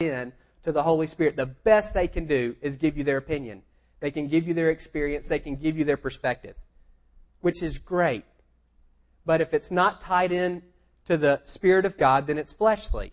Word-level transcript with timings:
in 0.00 0.32
to 0.64 0.72
the 0.72 0.82
Holy 0.82 1.06
Spirit, 1.06 1.36
the 1.36 1.46
best 1.46 1.94
they 1.94 2.08
can 2.08 2.26
do 2.26 2.54
is 2.60 2.76
give 2.76 2.98
you 2.98 3.04
their 3.04 3.16
opinion. 3.16 3.62
They 4.00 4.10
can 4.10 4.28
give 4.28 4.46
you 4.46 4.52
their 4.52 4.68
experience. 4.68 5.28
They 5.28 5.38
can 5.38 5.56
give 5.56 5.78
you 5.78 5.84
their 5.84 5.96
perspective, 5.96 6.54
which 7.40 7.62
is 7.62 7.78
great. 7.78 8.24
But 9.24 9.40
if 9.40 9.54
it's 9.54 9.70
not 9.70 10.00
tied 10.00 10.32
in 10.32 10.62
to 11.06 11.16
the 11.16 11.40
Spirit 11.44 11.86
of 11.86 11.96
God, 11.96 12.26
then 12.26 12.36
it's 12.36 12.52
fleshly. 12.52 13.12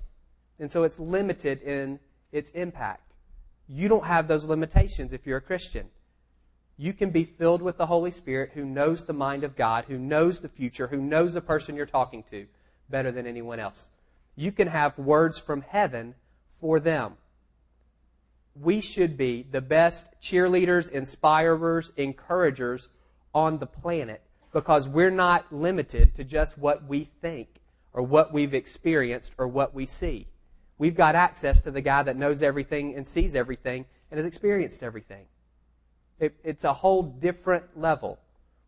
And 0.59 0.69
so 0.69 0.83
it's 0.83 0.99
limited 0.99 1.61
in 1.61 1.99
its 2.31 2.49
impact. 2.49 3.13
You 3.67 3.87
don't 3.87 4.05
have 4.05 4.27
those 4.27 4.45
limitations 4.45 5.13
if 5.13 5.25
you're 5.25 5.37
a 5.37 5.41
Christian. 5.41 5.87
You 6.75 6.91
can 6.91 7.11
be 7.11 7.23
filled 7.23 7.61
with 7.61 7.77
the 7.77 7.85
Holy 7.85 8.11
Spirit 8.11 8.51
who 8.53 8.65
knows 8.65 9.05
the 9.05 9.13
mind 9.13 9.43
of 9.43 9.55
God, 9.55 9.85
who 9.85 9.97
knows 9.97 10.41
the 10.41 10.49
future, 10.49 10.87
who 10.87 10.97
knows 10.97 11.33
the 11.33 11.41
person 11.41 11.75
you're 11.75 11.85
talking 11.85 12.23
to 12.23 12.45
better 12.89 13.11
than 13.11 13.25
anyone 13.25 13.59
else. 13.59 13.89
You 14.35 14.51
can 14.51 14.67
have 14.67 14.97
words 14.97 15.39
from 15.39 15.61
heaven 15.61 16.15
for 16.63 16.79
them. 16.79 17.11
We 18.55 18.79
should 18.79 19.17
be 19.17 19.45
the 19.51 19.59
best 19.59 20.07
cheerleaders, 20.21 20.89
inspirers, 20.89 21.91
encouragers 21.97 22.87
on 23.33 23.59
the 23.59 23.65
planet 23.65 24.21
because 24.53 24.87
we're 24.87 25.11
not 25.11 25.51
limited 25.51 26.15
to 26.15 26.23
just 26.23 26.57
what 26.57 26.85
we 26.85 27.09
think 27.21 27.49
or 27.91 28.01
what 28.01 28.31
we've 28.31 28.53
experienced 28.53 29.33
or 29.37 29.45
what 29.45 29.73
we 29.73 29.85
see. 29.85 30.25
We've 30.77 30.95
got 30.95 31.15
access 31.15 31.59
to 31.59 31.71
the 31.71 31.81
guy 31.81 32.01
that 32.03 32.15
knows 32.15 32.41
everything 32.41 32.95
and 32.95 33.05
sees 33.05 33.35
everything 33.35 33.83
and 34.09 34.17
has 34.17 34.25
experienced 34.25 34.83
everything. 34.83 35.25
It, 36.17 36.33
it's 36.45 36.63
a 36.63 36.71
whole 36.71 37.03
different 37.03 37.77
level. 37.77 38.19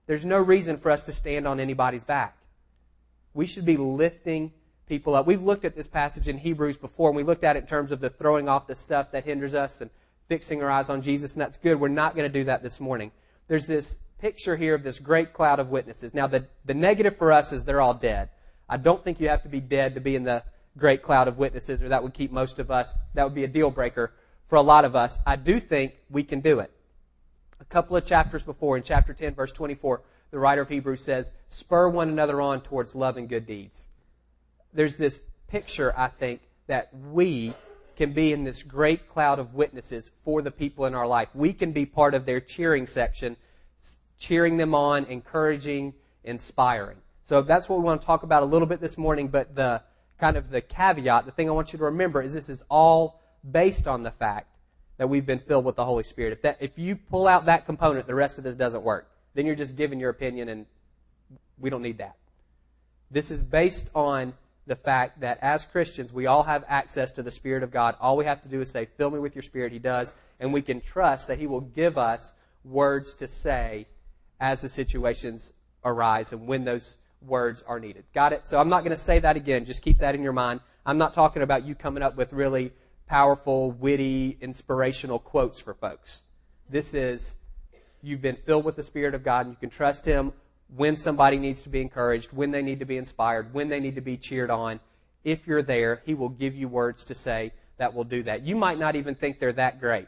There's 0.06 0.26
no 0.26 0.40
reason 0.40 0.76
for 0.76 0.92
us 0.92 1.04
to 1.04 1.14
stand 1.14 1.48
on 1.48 1.62
anybody's 1.62 2.04
back. 2.04 2.36
We 3.34 3.46
should 3.46 3.64
be 3.64 3.78
lifting 3.78 4.52
people 4.88 5.16
up. 5.16 5.26
We've 5.26 5.44
looked 5.44 5.66
at 5.66 5.76
this 5.76 5.88
passage 5.88 6.28
in 6.28 6.38
Hebrews 6.38 6.78
before, 6.78 7.10
and 7.10 7.18
we 7.18 7.24
looked 7.24 7.44
at 7.44 7.56
it 7.56 7.60
in 7.60 7.68
terms 7.68 7.92
of 7.92 8.00
the 8.00 8.10
throwing 8.10 8.48
off 8.48 8.68
the 8.68 8.76
stuff 8.76 9.12
that 9.12 9.26
hinders 9.26 9.54
us 9.54 9.82
and 9.82 9.90
fixing 10.28 10.62
our 10.62 10.72
eyes 10.72 10.90
on 10.90 11.02
Jesus, 11.02 11.34
and 11.34 11.42
that's 11.42 11.58
good. 11.58 11.80
We're 11.80 11.88
not 11.88 12.16
going 12.16 12.32
to 12.32 12.40
do 12.40 12.46
that 12.46 12.64
this 12.64 12.80
morning. 12.80 13.12
There's 13.48 13.68
this 13.68 13.98
picture 14.20 14.56
here 14.56 14.74
of 14.76 14.84
this 14.84 15.00
great 15.00 15.34
cloud 15.34 15.60
of 15.60 15.70
witnesses. 15.70 16.14
Now, 16.14 16.28
the, 16.28 16.48
the 16.66 16.74
negative 16.74 17.16
for 17.16 17.32
us 17.32 17.52
is 17.52 17.64
they're 17.64 17.82
all 17.82 17.94
dead. 17.94 18.30
I 18.68 18.78
don't 18.78 19.04
think 19.04 19.20
you 19.20 19.30
have 19.30 19.44
to 19.44 19.50
be 19.50 19.60
dead 19.60 19.94
to 19.96 20.02
be 20.02 20.16
in 20.16 20.24
the 20.24 20.44
great 20.78 21.04
cloud 21.04 21.28
of 21.28 21.38
witnesses, 21.38 21.82
or 21.84 21.90
that 21.90 22.04
would 22.04 22.14
keep 22.14 22.32
most 22.32 22.60
of 22.60 22.72
us, 22.72 22.98
that 23.14 23.24
would 23.24 23.36
be 23.36 23.44
a 23.44 23.48
deal 23.48 23.72
breaker 23.72 24.14
for 24.48 24.56
a 24.56 24.62
lot 24.62 24.86
of 24.86 24.96
us. 24.96 25.20
I 25.26 25.36
do 25.36 25.60
think 25.60 25.94
we 26.10 26.24
can 26.24 26.40
do 26.42 26.60
it. 26.60 26.72
A 27.60 27.66
couple 27.66 27.96
of 27.96 28.06
chapters 28.06 28.44
before, 28.44 28.78
in 28.78 28.84
chapter 28.84 29.14
10, 29.14 29.36
verse 29.36 29.52
24, 29.52 30.02
the 30.32 30.40
writer 30.40 30.62
of 30.62 30.70
Hebrews 30.70 31.04
says, 31.04 31.32
Spur 31.48 31.88
one 31.88 32.10
another 32.10 32.42
on 32.42 32.62
towards 32.62 32.96
love 32.96 33.18
and 33.18 33.30
good 33.30 33.46
deeds. 33.46 33.88
There's 34.76 34.98
this 34.98 35.24
picture, 35.48 35.94
I 35.98 36.10
think, 36.10 36.42
that 36.68 36.90
we 37.12 37.54
can 37.96 38.12
be 38.12 38.34
in 38.34 38.44
this 38.44 38.62
great 38.62 39.08
cloud 39.10 39.40
of 39.40 39.54
witnesses 39.54 40.12
for 40.24 40.42
the 40.42 40.52
people 40.52 40.86
in 40.86 40.94
our 40.94 41.08
life. 41.08 41.30
We 41.34 41.54
can 41.54 41.72
be 41.72 41.86
part 41.86 42.14
of 42.14 42.26
their 42.26 42.42
cheering 42.42 42.86
section, 42.86 43.38
cheering 44.20 44.58
them 44.58 44.76
on, 44.76 45.06
encouraging, 45.06 45.94
inspiring. 46.24 46.98
So 47.24 47.42
that's 47.42 47.70
what 47.70 47.80
we 47.80 47.86
want 47.86 48.02
to 48.02 48.06
talk 48.06 48.24
about 48.24 48.44
a 48.44 48.46
little 48.46 48.68
bit 48.68 48.82
this 48.82 48.98
morning, 48.98 49.30
but 49.30 49.56
the 49.56 49.82
kind 50.20 50.38
of 50.38 50.50
the 50.50 50.62
caveat, 50.62 51.26
the 51.26 51.32
thing 51.32 51.50
I 51.50 51.54
want 51.54 51.74
you 51.74 51.80
to 51.80 51.86
remember 51.86 52.22
is 52.22 52.34
this 52.34 52.50
is 52.50 52.64
all 52.70 53.22
based 53.50 53.88
on 53.88 54.04
the 54.04 54.12
fact 54.12 54.48
that 54.98 55.08
we've 55.08 55.26
been 55.26 55.40
filled 55.40 55.66
with 55.66 55.76
the 55.76 55.86
Holy 55.86 56.04
Spirit. 56.04 56.34
If 56.34 56.42
that 56.44 56.58
if 56.60 56.78
you 56.78 56.96
pull 56.96 57.28
out 57.28 57.46
that 57.46 57.66
component, 57.66 58.08
the 58.08 58.16
rest 58.16 58.38
of 58.38 58.44
this 58.44 58.56
doesn't 58.56 58.84
work. 58.84 59.10
Then 59.34 59.46
you're 59.46 59.56
just 59.56 59.76
giving 59.76 60.00
your 60.00 60.10
opinion 60.10 60.50
and 60.50 60.66
we 61.60 61.70
don't 61.70 61.82
need 61.82 61.98
that. 61.98 62.16
This 63.12 63.32
is 63.32 63.42
based 63.42 63.90
on 63.94 64.34
the 64.68 64.76
fact 64.76 65.20
that 65.22 65.38
as 65.42 65.66
Christians, 65.66 66.12
we 66.12 66.26
all 66.26 66.44
have 66.44 66.64
access 66.68 67.12
to 67.12 67.24
the 67.24 67.32
Spirit 67.32 67.64
of 67.64 67.72
God. 67.72 67.96
All 68.00 68.18
we 68.18 68.26
have 68.26 68.42
to 68.42 68.50
do 68.50 68.62
is 68.62 68.72
say, 68.72 68.88
Fill 68.98 69.12
me 69.12 69.20
with 69.20 69.36
your 69.36 69.44
Spirit. 69.44 69.72
He 69.72 69.80
does. 69.80 70.14
And 70.40 70.52
we 70.52 70.62
can 70.62 70.82
trust 70.82 71.28
that 71.28 71.40
He 71.40 71.48
will 71.48 71.62
give 71.62 71.98
us 71.98 72.34
words 72.64 73.14
to 73.16 73.28
say 73.28 73.88
as 74.40 74.62
the 74.62 74.70
situations 74.70 75.54
arise 75.84 76.34
and 76.34 76.48
when 76.48 76.66
those 76.66 76.98
words 77.22 77.64
are 77.68 77.80
needed. 77.80 78.04
Got 78.14 78.34
it? 78.34 78.48
So 78.48 78.60
I'm 78.60 78.70
not 78.70 78.82
going 78.82 78.92
to 78.92 78.98
say 78.98 79.20
that 79.20 79.36
again. 79.36 79.66
Just 79.66 79.82
keep 79.82 80.00
that 80.00 80.16
in 80.16 80.24
your 80.24 80.34
mind. 80.34 80.60
I'm 80.86 80.98
not 80.98 81.14
talking 81.14 81.42
about 81.42 81.66
you 81.66 81.76
coming 81.76 82.04
up 82.04 82.16
with 82.16 82.34
really 82.34 82.72
powerful, 83.08 83.72
witty, 83.72 84.38
inspirational 84.42 85.20
quotes 85.20 85.60
for 85.60 85.74
folks. 85.74 86.24
This 86.70 86.94
is 86.94 87.38
you've 88.02 88.22
been 88.22 88.36
filled 88.36 88.66
with 88.66 88.76
the 88.76 88.84
Spirit 88.84 89.16
of 89.16 89.24
God 89.24 89.46
and 89.46 89.54
you 89.54 89.60
can 89.60 89.70
trust 89.70 90.06
Him 90.06 90.34
when 90.76 90.96
somebody 90.96 91.38
needs 91.38 91.62
to 91.64 91.70
be 91.70 91.82
encouraged, 91.82 92.32
when 92.34 92.52
they 92.52 92.62
need 92.62 92.80
to 92.80 92.86
be 92.86 92.98
inspired, 92.98 93.54
when 93.54 93.70
they 93.70 93.80
need 93.80 93.96
to 93.96 94.02
be 94.02 94.18
cheered 94.18 94.50
on. 94.50 94.80
If 95.24 95.48
you're 95.48 95.64
there, 95.64 96.02
He 96.06 96.14
will 96.14 96.30
give 96.30 96.56
you 96.56 96.68
words 96.68 97.04
to 97.06 97.16
say 97.16 97.54
that 97.78 97.94
will 97.94 98.04
do 98.04 98.24
that. 98.24 98.44
You 98.44 98.56
might 98.56 98.78
not 98.78 98.96
even 98.96 99.16
think 99.16 99.40
they're 99.40 99.54
that 99.54 99.80
great, 99.80 100.08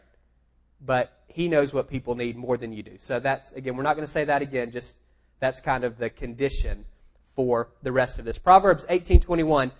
but 0.85 1.11
He 1.27 1.47
knows 1.47 1.73
what 1.73 1.89
people 1.89 2.15
need 2.15 2.35
more 2.37 2.57
than 2.57 2.71
you 2.71 2.83
do. 2.83 2.97
So 2.97 3.19
that's, 3.19 3.51
again, 3.53 3.75
we're 3.75 3.83
not 3.83 3.95
going 3.95 4.05
to 4.05 4.11
say 4.11 4.25
that 4.25 4.41
again, 4.41 4.71
just 4.71 4.97
that's 5.39 5.61
kind 5.61 5.83
of 5.83 5.97
the 5.97 6.09
condition 6.09 6.85
for 7.35 7.69
the 7.83 7.91
rest 7.91 8.19
of 8.19 8.25
this. 8.25 8.37
Proverbs 8.37 8.83
18:21 8.89 9.71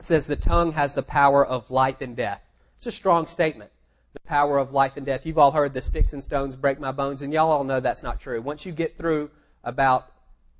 says 0.00 0.26
the 0.26 0.36
tongue 0.36 0.72
has 0.72 0.94
the 0.94 1.02
power 1.02 1.44
of 1.44 1.70
life 1.70 2.00
and 2.00 2.14
death. 2.14 2.42
It's 2.76 2.86
a 2.86 2.92
strong 2.92 3.26
statement. 3.26 3.70
The 4.12 4.20
power 4.20 4.58
of 4.58 4.72
life 4.72 4.96
and 4.96 5.06
death. 5.06 5.24
You've 5.24 5.38
all 5.38 5.52
heard 5.52 5.72
the 5.72 5.80
sticks 5.80 6.12
and 6.12 6.22
stones 6.22 6.54
break 6.54 6.78
my 6.78 6.92
bones, 6.92 7.22
and 7.22 7.32
y'all 7.32 7.50
all 7.50 7.64
know 7.64 7.80
that's 7.80 8.02
not 8.02 8.20
true. 8.20 8.40
Once 8.42 8.66
you 8.66 8.72
get 8.72 8.98
through 8.98 9.30
about 9.66 10.10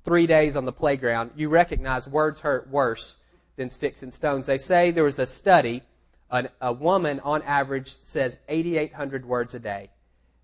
three 0.03 0.27
days 0.27 0.55
on 0.55 0.65
the 0.65 0.71
playground, 0.71 1.31
you 1.35 1.49
recognize 1.49 2.07
words 2.07 2.41
hurt 2.41 2.69
worse 2.69 3.15
than 3.55 3.71
sticks 3.71 4.03
and 4.03 4.13
stones. 4.13 4.45
They 4.45 4.59
say 4.59 4.91
there 4.91 5.03
was 5.03 5.17
a 5.17 5.25
study, 5.25 5.81
a, 6.29 6.49
a 6.61 6.71
woman 6.71 7.19
on 7.21 7.41
average 7.41 7.95
says 8.03 8.37
8,800 8.47 9.25
words 9.25 9.55
a 9.55 9.59
day. 9.59 9.89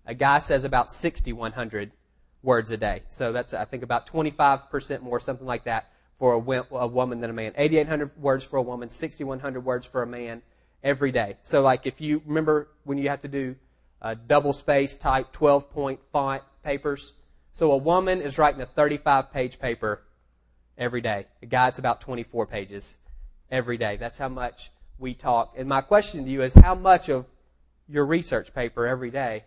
A 0.06 0.14
guy 0.14 0.38
says 0.38 0.64
about 0.64 0.90
6,100 0.90 1.92
words 2.42 2.70
a 2.72 2.76
day. 2.76 3.02
So 3.08 3.32
that's, 3.32 3.54
I 3.54 3.64
think, 3.64 3.82
about 3.82 4.06
25% 4.06 5.02
more, 5.02 5.20
something 5.20 5.46
like 5.46 5.64
that, 5.64 5.90
for 6.18 6.34
a, 6.34 6.76
a 6.76 6.86
woman 6.86 7.20
than 7.20 7.30
a 7.30 7.32
man. 7.32 7.52
8,800 7.56 8.10
words 8.18 8.44
for 8.44 8.56
a 8.56 8.62
woman, 8.62 8.90
6,100 8.90 9.64
words 9.64 9.86
for 9.86 10.02
a 10.02 10.06
man 10.06 10.42
every 10.82 11.12
day. 11.12 11.36
So, 11.42 11.62
like, 11.62 11.86
if 11.86 12.00
you 12.00 12.22
remember 12.26 12.68
when 12.84 12.98
you 12.98 13.08
have 13.08 13.20
to 13.20 13.28
do 13.28 13.56
double 14.26 14.52
space 14.52 14.96
type 14.96 15.32
12 15.32 15.70
point 15.70 16.00
font 16.12 16.42
papers, 16.62 17.14
so 17.54 17.70
a 17.70 17.76
woman 17.76 18.20
is 18.20 18.36
writing 18.36 18.60
a 18.62 18.66
35 18.66 19.32
page 19.32 19.60
paper 19.60 20.02
every 20.76 21.00
day. 21.00 21.26
A 21.40 21.46
guy, 21.46 21.68
it's 21.68 21.78
about 21.78 22.00
24 22.00 22.48
pages 22.48 22.98
every 23.48 23.78
day. 23.78 23.96
That's 23.96 24.18
how 24.18 24.28
much 24.28 24.72
we 24.98 25.14
talk. 25.14 25.54
And 25.56 25.68
my 25.68 25.80
question 25.80 26.24
to 26.24 26.30
you 26.32 26.42
is 26.42 26.52
how 26.52 26.74
much 26.74 27.08
of 27.08 27.26
your 27.88 28.06
research 28.06 28.52
paper 28.52 28.88
every 28.88 29.12
day 29.12 29.44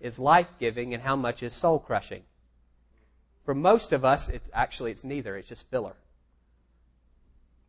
is 0.00 0.18
life 0.18 0.48
giving 0.58 0.92
and 0.92 1.00
how 1.00 1.14
much 1.14 1.44
is 1.44 1.52
soul 1.52 1.78
crushing. 1.78 2.24
For 3.44 3.54
most 3.54 3.92
of 3.92 4.04
us, 4.04 4.28
it's 4.28 4.50
actually 4.52 4.90
it's 4.90 5.04
neither. 5.04 5.36
It's 5.36 5.48
just 5.48 5.70
filler. 5.70 5.94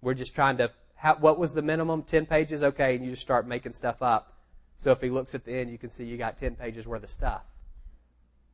We're 0.02 0.16
just 0.16 0.34
trying 0.34 0.58
to. 0.58 0.72
How, 0.96 1.18
what 1.18 1.38
was 1.38 1.54
the 1.54 1.62
minimum? 1.62 2.02
Ten 2.02 2.26
pages, 2.26 2.64
okay, 2.64 2.96
and 2.96 3.06
you 3.06 3.12
just 3.12 3.22
start 3.22 3.48
making 3.48 3.74
stuff 3.74 4.02
up. 4.02 4.34
So 4.76 4.90
if 4.90 5.02
he 5.02 5.12
looks 5.12 5.36
at 5.36 5.46
the 5.46 5.54
end, 5.54 5.70
you 5.70 5.78
can 5.78 5.92
see 5.92 6.04
you 6.04 6.18
got 6.18 6.40
ten 6.40 6.56
pages 6.56 6.88
worth 6.88 7.04
of 7.04 7.12
stuff. 7.12 7.44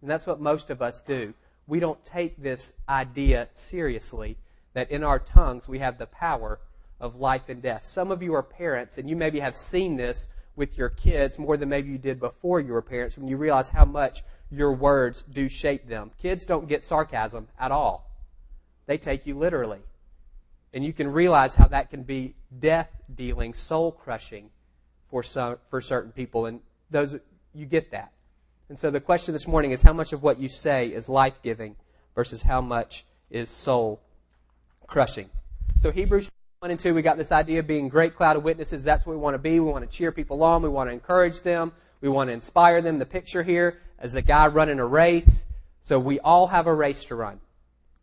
And 0.03 0.12
that's 0.12 0.28
what 0.28 0.41
most 0.41 0.69
of 0.69 0.81
us 0.81 1.02
do. 1.02 1.34
We 1.66 1.80
don't 1.80 2.03
take 2.03 2.36
this 2.36 2.74
idea 2.90 3.47
seriously 3.53 4.36
that 4.74 4.91
in 4.91 5.02
our 5.02 5.18
tongues 5.18 5.69
we 5.69 5.80
have 5.80 5.97
the 5.97 6.08
power 6.08 6.59
of 7.00 7.22
life 7.22 7.47
and 7.47 7.62
death. 7.62 7.86
Some 7.86 8.12
of 8.12 8.22
you 8.22 8.34
are 8.36 8.44
parents, 8.44 8.97
and 8.97 9.09
you 9.09 9.16
maybe 9.16 9.40
have 9.40 9.56
seen 9.56 9.96
this 9.96 10.28
with 10.58 10.78
your 10.78 10.90
kids 10.90 11.40
more 11.40 11.56
than 11.56 11.69
maybe 11.69 11.90
you 11.90 11.97
did 11.97 12.19
before 12.19 12.59
you 12.59 12.74
were 12.74 12.81
parents 12.81 13.18
when 13.18 13.30
you 13.30 13.38
realize 13.38 13.69
how 13.69 13.86
much 13.86 14.24
your 14.52 14.74
words 14.74 15.22
do 15.31 15.47
shape 15.47 15.88
them. 15.88 16.12
Kids 16.22 16.46
don't 16.46 16.68
get 16.68 16.84
sarcasm 16.84 17.47
at 17.58 17.72
all. 17.72 18.12
They 18.88 18.97
take 18.97 19.25
you 19.25 19.38
literally. 19.38 19.80
And 20.74 20.84
you 20.84 20.91
can 20.91 21.09
realize 21.09 21.56
how 21.56 21.70
that 21.70 21.90
can 21.90 22.03
be 22.03 22.35
death 22.59 22.90
dealing, 23.16 23.53
soul 23.53 23.94
crushing 23.94 24.50
for 25.08 25.23
some, 25.23 25.59
for 25.70 25.79
certain 25.79 26.11
people. 26.11 26.47
And 26.47 26.59
those, 26.91 27.16
you 27.53 27.66
get 27.66 27.91
that. 27.91 28.11
And 28.70 28.80
so 28.80 28.90
the 28.90 29.00
question 29.00 29.34
this 29.34 29.48
morning 29.48 29.72
is 29.72 29.82
how 29.82 29.94
much 29.94 30.14
of 30.14 30.24
what 30.24 30.40
you 30.40 30.50
say 30.50 30.88
is 30.88 31.10
life 31.10 31.40
giving 31.44 31.76
versus 32.16 32.42
how 32.42 32.62
much 32.62 33.06
is 33.30 33.50
soul 33.50 34.02
crushing. 34.88 35.30
So 35.78 35.92
Hebrews 35.92 36.30
1 36.60 36.72
and 36.72 36.80
2, 36.80 36.94
we 36.94 37.02
got 37.02 37.18
this 37.18 37.32
idea 37.32 37.60
of 37.60 37.68
being 37.68 37.90
great 37.90 38.16
cloud 38.16 38.38
of 38.38 38.44
witnesses. 38.44 38.84
That's 38.84 39.06
what 39.06 39.14
we 39.14 39.20
want 39.20 39.34
to 39.34 39.40
be. 39.40 39.60
We 39.60 39.70
want 39.70 39.90
to 39.90 39.98
cheer 39.98 40.12
people 40.12 40.44
on. 40.44 40.62
We 40.62 40.70
want 40.70 40.90
to 40.90 40.94
encourage 40.94 41.42
them. 41.42 41.74
We 42.00 42.10
want 42.10 42.30
to 42.30 42.34
inspire 42.34 42.82
them. 42.82 43.00
The 43.00 43.06
picture 43.06 43.44
here 43.44 43.80
is 44.02 44.16
a 44.16 44.22
guy 44.22 44.48
running 44.48 44.80
a 44.80 44.86
race. 44.86 45.46
So 45.82 46.00
we 46.00 46.20
all 46.22 46.48
have 46.48 46.68
a 46.68 46.74
race 46.74 47.04
to 47.06 47.16
run. 47.16 47.40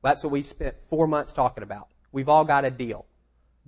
That's 0.03 0.23
what 0.23 0.31
we 0.31 0.43
spent 0.43 0.75
four 0.89 1.07
months 1.07 1.33
talking 1.33 1.63
about. 1.63 1.89
We've 2.13 2.29
all 2.29 2.45
got 2.45 2.65
a 2.65 2.71
deal. 2.71 3.07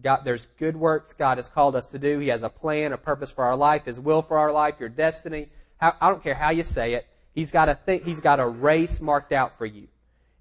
God, 0.03 0.23
there's 0.25 0.47
good 0.59 0.77
works 0.77 1.13
God 1.13 1.39
has 1.39 1.49
called 1.49 1.77
us 1.77 1.91
to 1.91 1.99
do. 1.99 2.19
He 2.19 2.29
has 2.29 2.43
a 2.43 2.49
plan, 2.49 2.93
a 2.93 2.99
purpose 2.99 3.31
for 3.31 3.45
our 3.45 3.57
life, 3.57 3.85
His 3.85 4.01
will 4.01 4.21
for 4.21 4.39
our 4.39 4.53
life, 4.53 4.75
your 4.81 4.89
destiny. 4.89 5.49
I 5.83 6.09
don't 6.09 6.23
care 6.23 6.35
how 6.35 6.51
you 6.51 6.65
say 6.65 6.95
it. 6.95 7.07
He's 7.35 7.51
got 7.51 7.69
a 7.69 7.79
th- 7.87 8.05
He's 8.05 8.21
got 8.21 8.41
a 8.41 8.47
race 8.47 9.01
marked 9.01 9.33
out 9.33 9.57
for 9.59 9.67
you. 9.67 9.89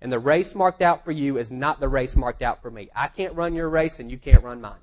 And 0.01 0.11
the 0.11 0.19
race 0.19 0.55
marked 0.55 0.81
out 0.81 1.05
for 1.05 1.11
you 1.11 1.37
is 1.37 1.51
not 1.51 1.79
the 1.79 1.87
race 1.87 2.15
marked 2.15 2.41
out 2.41 2.61
for 2.61 2.71
me. 2.71 2.89
I 2.95 3.07
can't 3.07 3.33
run 3.35 3.53
your 3.53 3.69
race 3.69 3.99
and 3.99 4.09
you 4.09 4.17
can't 4.17 4.43
run 4.43 4.61
mine. 4.61 4.79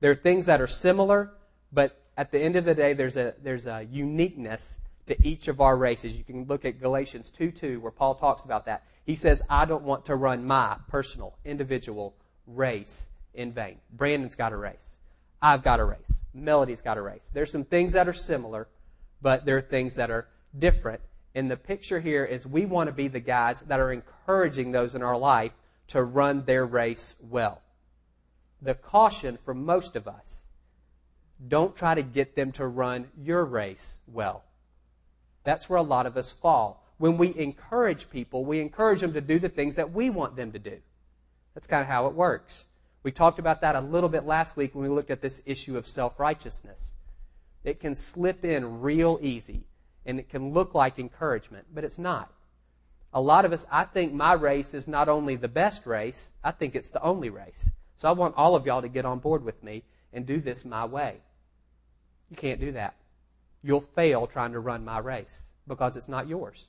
There 0.00 0.10
are 0.10 0.16
things 0.16 0.46
that 0.46 0.60
are 0.60 0.66
similar, 0.66 1.32
but 1.72 2.00
at 2.16 2.30
the 2.30 2.38
end 2.38 2.56
of 2.56 2.64
the 2.64 2.74
day, 2.74 2.92
there's 2.92 3.16
a, 3.16 3.34
there's 3.42 3.66
a 3.66 3.86
uniqueness 3.90 4.78
to 5.06 5.26
each 5.26 5.48
of 5.48 5.60
our 5.60 5.76
races. 5.76 6.16
You 6.16 6.24
can 6.24 6.44
look 6.44 6.64
at 6.64 6.80
Galatians 6.80 7.30
2 7.30 7.50
2, 7.50 7.80
where 7.80 7.90
Paul 7.90 8.14
talks 8.14 8.44
about 8.44 8.66
that. 8.66 8.84
He 9.04 9.14
says, 9.14 9.42
I 9.50 9.64
don't 9.64 9.82
want 9.82 10.06
to 10.06 10.16
run 10.16 10.46
my 10.46 10.76
personal, 10.88 11.36
individual 11.44 12.14
race 12.46 13.10
in 13.34 13.52
vain. 13.52 13.78
Brandon's 13.92 14.34
got 14.34 14.52
a 14.52 14.56
race. 14.56 14.98
I've 15.42 15.62
got 15.62 15.80
a 15.80 15.84
race. 15.84 16.22
Melody's 16.32 16.80
got 16.80 16.96
a 16.96 17.02
race. 17.02 17.30
There's 17.34 17.50
some 17.50 17.64
things 17.64 17.92
that 17.92 18.08
are 18.08 18.14
similar, 18.14 18.68
but 19.24 19.46
there 19.46 19.56
are 19.56 19.62
things 19.62 19.94
that 19.94 20.10
are 20.10 20.28
different. 20.56 21.00
And 21.34 21.50
the 21.50 21.56
picture 21.56 21.98
here 21.98 22.26
is 22.26 22.46
we 22.46 22.66
want 22.66 22.88
to 22.88 22.92
be 22.92 23.08
the 23.08 23.20
guys 23.20 23.60
that 23.62 23.80
are 23.80 23.90
encouraging 23.90 24.70
those 24.70 24.94
in 24.94 25.02
our 25.02 25.16
life 25.16 25.52
to 25.88 26.02
run 26.02 26.44
their 26.44 26.66
race 26.66 27.16
well. 27.22 27.62
The 28.60 28.74
caution 28.74 29.38
for 29.42 29.54
most 29.54 29.96
of 29.96 30.06
us 30.06 30.42
don't 31.48 31.74
try 31.74 31.94
to 31.94 32.02
get 32.02 32.36
them 32.36 32.52
to 32.52 32.66
run 32.66 33.08
your 33.18 33.46
race 33.46 33.98
well. 34.06 34.44
That's 35.42 35.70
where 35.70 35.78
a 35.78 35.82
lot 35.82 36.04
of 36.04 36.18
us 36.18 36.30
fall. 36.30 36.86
When 36.98 37.16
we 37.16 37.34
encourage 37.34 38.10
people, 38.10 38.44
we 38.44 38.60
encourage 38.60 39.00
them 39.00 39.14
to 39.14 39.22
do 39.22 39.38
the 39.38 39.48
things 39.48 39.76
that 39.76 39.90
we 39.90 40.10
want 40.10 40.36
them 40.36 40.52
to 40.52 40.58
do. 40.58 40.76
That's 41.54 41.66
kind 41.66 41.80
of 41.80 41.88
how 41.88 42.08
it 42.08 42.14
works. 42.14 42.66
We 43.02 43.10
talked 43.10 43.38
about 43.38 43.62
that 43.62 43.74
a 43.74 43.80
little 43.80 44.10
bit 44.10 44.26
last 44.26 44.54
week 44.54 44.74
when 44.74 44.84
we 44.84 44.94
looked 44.94 45.10
at 45.10 45.22
this 45.22 45.40
issue 45.46 45.78
of 45.78 45.86
self 45.86 46.20
righteousness. 46.20 46.94
It 47.64 47.80
can 47.80 47.94
slip 47.94 48.44
in 48.44 48.80
real 48.80 49.18
easy 49.22 49.64
and 50.06 50.18
it 50.18 50.28
can 50.28 50.52
look 50.52 50.74
like 50.74 50.98
encouragement, 50.98 51.66
but 51.74 51.82
it's 51.82 51.98
not. 51.98 52.30
A 53.12 53.20
lot 53.20 53.44
of 53.44 53.52
us, 53.52 53.64
I 53.70 53.84
think 53.84 54.12
my 54.12 54.34
race 54.34 54.74
is 54.74 54.86
not 54.86 55.08
only 55.08 55.36
the 55.36 55.48
best 55.48 55.86
race, 55.86 56.32
I 56.42 56.50
think 56.50 56.74
it's 56.74 56.90
the 56.90 57.02
only 57.02 57.30
race. 57.30 57.70
So 57.96 58.08
I 58.08 58.12
want 58.12 58.34
all 58.36 58.54
of 58.54 58.66
y'all 58.66 58.82
to 58.82 58.88
get 58.88 59.06
on 59.06 59.20
board 59.20 59.44
with 59.44 59.62
me 59.62 59.84
and 60.12 60.26
do 60.26 60.40
this 60.40 60.64
my 60.64 60.84
way. 60.84 61.16
You 62.28 62.36
can't 62.36 62.60
do 62.60 62.72
that. 62.72 62.96
You'll 63.62 63.80
fail 63.80 64.26
trying 64.26 64.52
to 64.52 64.60
run 64.60 64.84
my 64.84 64.98
race 64.98 65.52
because 65.66 65.96
it's 65.96 66.08
not 66.08 66.28
yours. 66.28 66.68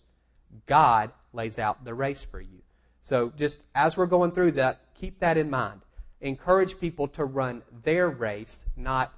God 0.65 1.11
lays 1.33 1.59
out 1.59 1.83
the 1.83 1.93
race 1.93 2.23
for 2.23 2.39
you. 2.39 2.61
So 3.01 3.33
just 3.35 3.59
as 3.73 3.97
we're 3.97 4.05
going 4.05 4.31
through 4.31 4.53
that, 4.53 4.79
keep 4.95 5.19
that 5.19 5.37
in 5.37 5.49
mind. 5.49 5.81
Encourage 6.21 6.79
people 6.79 7.07
to 7.09 7.25
run 7.25 7.63
their 7.83 8.09
race, 8.09 8.65
not 8.77 9.13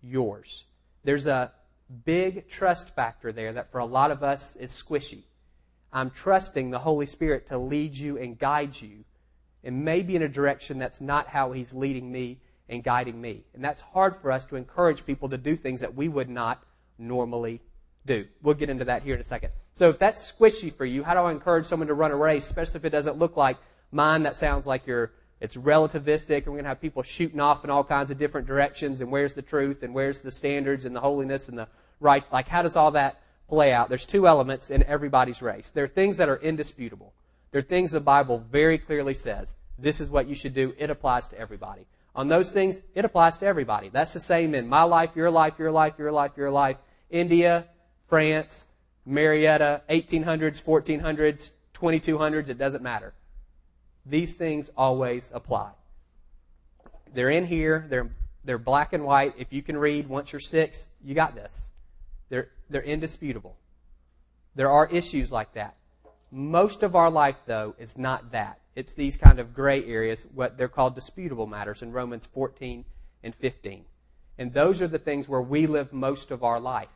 yours. 0.00 0.64
There's 1.04 1.26
a 1.26 1.52
big 2.04 2.48
trust 2.48 2.94
factor 2.94 3.32
there 3.32 3.52
that 3.52 3.70
for 3.72 3.78
a 3.78 3.84
lot 3.84 4.10
of 4.10 4.22
us 4.22 4.56
is 4.56 4.70
squishy. 4.70 5.22
I'm 5.92 6.10
trusting 6.10 6.70
the 6.70 6.78
Holy 6.78 7.06
Spirit 7.06 7.46
to 7.48 7.58
lead 7.58 7.94
you 7.94 8.16
and 8.16 8.38
guide 8.38 8.80
you, 8.80 9.04
and 9.64 9.84
maybe 9.84 10.14
in 10.14 10.22
a 10.22 10.28
direction 10.28 10.78
that's 10.78 11.00
not 11.00 11.26
how 11.26 11.52
He's 11.52 11.74
leading 11.74 12.10
me 12.12 12.38
and 12.68 12.84
guiding 12.84 13.20
me. 13.20 13.44
And 13.54 13.64
that's 13.64 13.80
hard 13.80 14.16
for 14.16 14.30
us 14.30 14.44
to 14.46 14.56
encourage 14.56 15.04
people 15.04 15.28
to 15.30 15.38
do 15.38 15.56
things 15.56 15.80
that 15.80 15.94
we 15.94 16.08
would 16.08 16.28
not 16.30 16.62
normally 16.96 17.60
do. 18.06 18.26
We'll 18.42 18.54
get 18.54 18.70
into 18.70 18.84
that 18.84 19.02
here 19.02 19.14
in 19.14 19.20
a 19.20 19.24
second. 19.24 19.50
So 19.72 19.90
if 19.90 19.98
that's 19.98 20.30
squishy 20.30 20.72
for 20.72 20.84
you, 20.84 21.02
how 21.02 21.14
do 21.14 21.20
I 21.20 21.32
encourage 21.32 21.66
someone 21.66 21.88
to 21.88 21.94
run 21.94 22.12
a 22.12 22.16
race, 22.16 22.44
especially 22.44 22.76
if 22.78 22.84
it 22.84 22.90
doesn't 22.90 23.18
look 23.18 23.36
like 23.36 23.56
mine? 23.90 24.22
That 24.22 24.36
sounds 24.36 24.66
like 24.66 24.86
you're 24.86 25.12
it's 25.40 25.56
relativistic, 25.56 26.38
and 26.38 26.46
we're 26.46 26.58
going 26.58 26.64
to 26.64 26.68
have 26.68 26.80
people 26.80 27.02
shooting 27.02 27.40
off 27.40 27.64
in 27.64 27.70
all 27.70 27.82
kinds 27.82 28.10
of 28.10 28.18
different 28.18 28.46
directions, 28.46 29.00
and 29.00 29.10
where's 29.10 29.34
the 29.34 29.42
truth, 29.42 29.82
and 29.82 29.94
where's 29.94 30.20
the 30.20 30.30
standards, 30.30 30.84
and 30.84 30.94
the 30.94 31.00
holiness, 31.00 31.48
and 31.48 31.58
the 31.58 31.68
right. 31.98 32.24
Like, 32.32 32.48
how 32.48 32.62
does 32.62 32.76
all 32.76 32.90
that 32.92 33.20
play 33.48 33.72
out? 33.72 33.88
There's 33.88 34.06
two 34.06 34.26
elements 34.26 34.70
in 34.70 34.82
everybody's 34.84 35.40
race. 35.40 35.70
There 35.70 35.84
are 35.84 35.88
things 35.88 36.18
that 36.18 36.28
are 36.28 36.36
indisputable. 36.36 37.14
There 37.52 37.60
are 37.60 37.62
things 37.62 37.92
the 37.92 38.00
Bible 38.00 38.44
very 38.50 38.78
clearly 38.78 39.14
says. 39.14 39.56
This 39.78 40.00
is 40.00 40.10
what 40.10 40.28
you 40.28 40.34
should 40.34 40.54
do. 40.54 40.74
It 40.78 40.90
applies 40.90 41.28
to 41.28 41.38
everybody. 41.38 41.86
On 42.14 42.28
those 42.28 42.52
things, 42.52 42.80
it 42.94 43.04
applies 43.04 43.38
to 43.38 43.46
everybody. 43.46 43.88
That's 43.88 44.12
the 44.12 44.20
same 44.20 44.54
in 44.54 44.68
my 44.68 44.82
life, 44.82 45.10
your 45.14 45.30
life, 45.30 45.54
your 45.58 45.70
life, 45.70 45.94
your 45.98 46.12
life, 46.12 46.32
your 46.36 46.50
life, 46.50 46.76
India, 47.08 47.66
France, 48.08 48.66
Marietta, 49.06 49.82
1800s, 49.88 50.62
1400s, 50.62 51.52
2200s, 51.72 52.48
it 52.48 52.58
doesn't 52.58 52.82
matter. 52.82 53.14
These 54.10 54.34
things 54.34 54.70
always 54.76 55.30
apply. 55.32 55.70
They're 57.14 57.30
in 57.30 57.46
here, 57.46 57.86
they're, 57.88 58.10
they're 58.44 58.58
black 58.58 58.92
and 58.92 59.04
white. 59.04 59.34
If 59.38 59.52
you 59.52 59.62
can 59.62 59.76
read 59.76 60.08
once 60.08 60.32
you're 60.32 60.40
six, 60.40 60.88
you 61.04 61.14
got 61.14 61.36
this. 61.36 61.70
They're, 62.28 62.48
they're 62.68 62.82
indisputable. 62.82 63.56
There 64.56 64.68
are 64.68 64.88
issues 64.88 65.30
like 65.30 65.54
that. 65.54 65.76
Most 66.32 66.82
of 66.82 66.96
our 66.96 67.08
life, 67.08 67.36
though, 67.46 67.76
is 67.78 67.96
not 67.96 68.32
that. 68.32 68.60
It's 68.74 68.94
these 68.94 69.16
kind 69.16 69.38
of 69.38 69.54
gray 69.54 69.84
areas, 69.84 70.26
what 70.34 70.58
they're 70.58 70.68
called 70.68 70.96
disputable 70.96 71.46
matters 71.46 71.80
in 71.80 71.92
Romans 71.92 72.26
14 72.26 72.84
and 73.22 73.34
15. 73.34 73.84
And 74.38 74.52
those 74.52 74.82
are 74.82 74.88
the 74.88 74.98
things 74.98 75.28
where 75.28 75.40
we 75.40 75.68
live 75.68 75.92
most 75.92 76.32
of 76.32 76.42
our 76.42 76.58
life. 76.58 76.88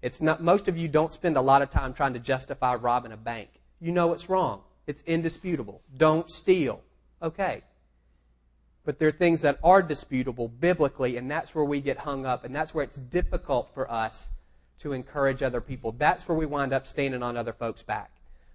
It's 0.00 0.22
not, 0.22 0.42
most 0.42 0.68
of 0.68 0.78
you 0.78 0.88
don't 0.88 1.12
spend 1.12 1.36
a 1.36 1.42
lot 1.42 1.60
of 1.60 1.68
time 1.68 1.92
trying 1.92 2.14
to 2.14 2.20
justify 2.20 2.74
robbing 2.74 3.12
a 3.12 3.18
bank. 3.18 3.50
You 3.80 3.92
know 3.92 4.14
it's 4.14 4.30
wrong. 4.30 4.62
It's 4.86 5.02
indisputable. 5.06 5.82
Don't 5.96 6.30
steal. 6.30 6.82
Okay. 7.22 7.62
But 8.84 8.98
there 8.98 9.08
are 9.08 9.12
things 9.12 9.40
that 9.40 9.58
are 9.64 9.82
disputable 9.82 10.48
biblically, 10.48 11.16
and 11.16 11.30
that's 11.30 11.54
where 11.54 11.64
we 11.64 11.80
get 11.80 11.98
hung 11.98 12.26
up, 12.26 12.44
and 12.44 12.54
that's 12.54 12.74
where 12.74 12.84
it's 12.84 12.98
difficult 12.98 13.72
for 13.72 13.90
us 13.90 14.28
to 14.80 14.92
encourage 14.92 15.42
other 15.42 15.62
people. 15.62 15.92
That's 15.92 16.28
where 16.28 16.36
we 16.36 16.44
wind 16.44 16.74
up 16.74 16.86
standing 16.86 17.22
on 17.22 17.36
other 17.36 17.54
folks' 17.54 17.82
back 17.82 18.10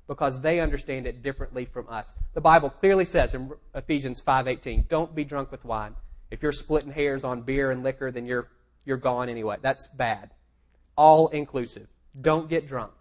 because 0.07 0.41
they 0.41 0.59
understand 0.59 1.07
it 1.07 1.23
differently 1.23 1.65
from 1.65 1.87
us. 1.89 2.13
The 2.33 2.41
Bible 2.41 2.69
clearly 2.69 3.05
says 3.05 3.33
in 3.33 3.51
Ephesians 3.73 4.21
5:18, 4.21 4.85
"Don't 4.87 5.15
be 5.15 5.23
drunk 5.23 5.51
with 5.51 5.65
wine. 5.65 5.95
If 6.29 6.43
you're 6.43 6.51
splitting 6.51 6.91
hairs 6.91 7.23
on 7.23 7.41
beer 7.41 7.71
and 7.71 7.83
liquor, 7.83 8.11
then 8.11 8.25
you're 8.25 8.49
you're 8.85 8.97
gone 8.97 9.29
anyway. 9.29 9.57
That's 9.61 9.87
bad. 9.87 10.31
All 10.95 11.27
inclusive. 11.29 11.87
Don't 12.19 12.49
get 12.49 12.67
drunk." 12.67 12.93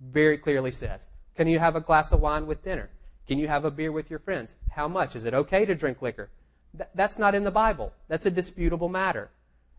Very 0.00 0.38
clearly 0.38 0.70
says. 0.70 1.08
Can 1.40 1.48
you 1.48 1.58
have 1.58 1.74
a 1.74 1.80
glass 1.80 2.12
of 2.12 2.20
wine 2.20 2.46
with 2.46 2.62
dinner? 2.62 2.90
Can 3.26 3.38
you 3.38 3.48
have 3.48 3.64
a 3.64 3.70
beer 3.70 3.90
with 3.90 4.10
your 4.10 4.18
friends? 4.18 4.56
How 4.72 4.86
much? 4.88 5.16
Is 5.16 5.24
it 5.24 5.32
okay 5.32 5.64
to 5.64 5.74
drink 5.74 6.02
liquor? 6.02 6.28
Th- 6.76 6.90
that's 6.94 7.18
not 7.18 7.34
in 7.34 7.44
the 7.44 7.50
Bible. 7.50 7.94
That's 8.08 8.26
a 8.26 8.30
disputable 8.30 8.90
matter. 8.90 9.30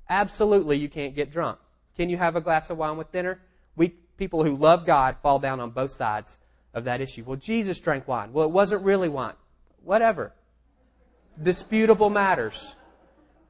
Absolutely, 0.10 0.80
you 0.80 0.90
can't 0.90 1.13
get 1.13 1.31
drunk. 1.31 1.60
Can 1.96 2.10
you 2.10 2.18
have 2.18 2.36
a 2.36 2.42
glass 2.42 2.72
of 2.72 2.80
wine 2.80 2.98
with 2.98 3.12
dinner? 3.12 3.42
We 3.75 3.90
people 4.18 4.44
who 4.44 4.56
love 4.56 4.88
God 4.88 5.18
fall 5.22 5.38
down 5.38 5.60
on 5.60 5.69
both 5.69 5.92
sides 5.92 6.40
of 6.74 6.86
that 6.86 7.00
issue. 7.00 7.24
Well, 7.24 7.38
Jesus 7.38 7.80
drank 7.80 8.07
wine. 8.07 8.34
Well, 8.34 8.46
it 8.46 8.52
wasn't 8.52 8.84
really 8.84 9.10
wine. 9.10 9.36
Whatever. 9.84 10.34
Disputable 11.40 12.10
matters. 12.10 12.74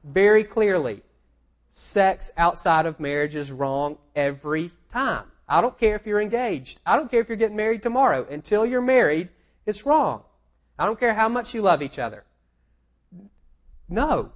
Very 0.04 0.44
clearly, 0.44 1.00
sex 1.70 2.30
outside 2.36 2.84
of 2.84 3.00
marriage 3.00 3.36
is 3.36 3.50
wrong 3.50 3.96
every 4.14 4.70
time. 4.90 5.31
I 5.48 5.60
don't 5.60 5.78
care 5.78 5.96
if 5.96 6.06
you're 6.06 6.20
engaged. 6.20 6.80
I 6.86 6.96
don't 6.96 7.10
care 7.10 7.20
if 7.20 7.28
you're 7.28 7.36
getting 7.36 7.56
married 7.56 7.82
tomorrow. 7.82 8.26
Until 8.30 8.64
you're 8.64 8.80
married, 8.80 9.28
it's 9.66 9.84
wrong. 9.84 10.22
I 10.78 10.86
don't 10.86 10.98
care 10.98 11.14
how 11.14 11.28
much 11.28 11.54
you 11.54 11.62
love 11.62 11.82
each 11.82 11.98
other. 11.98 12.24
No. 13.88 14.32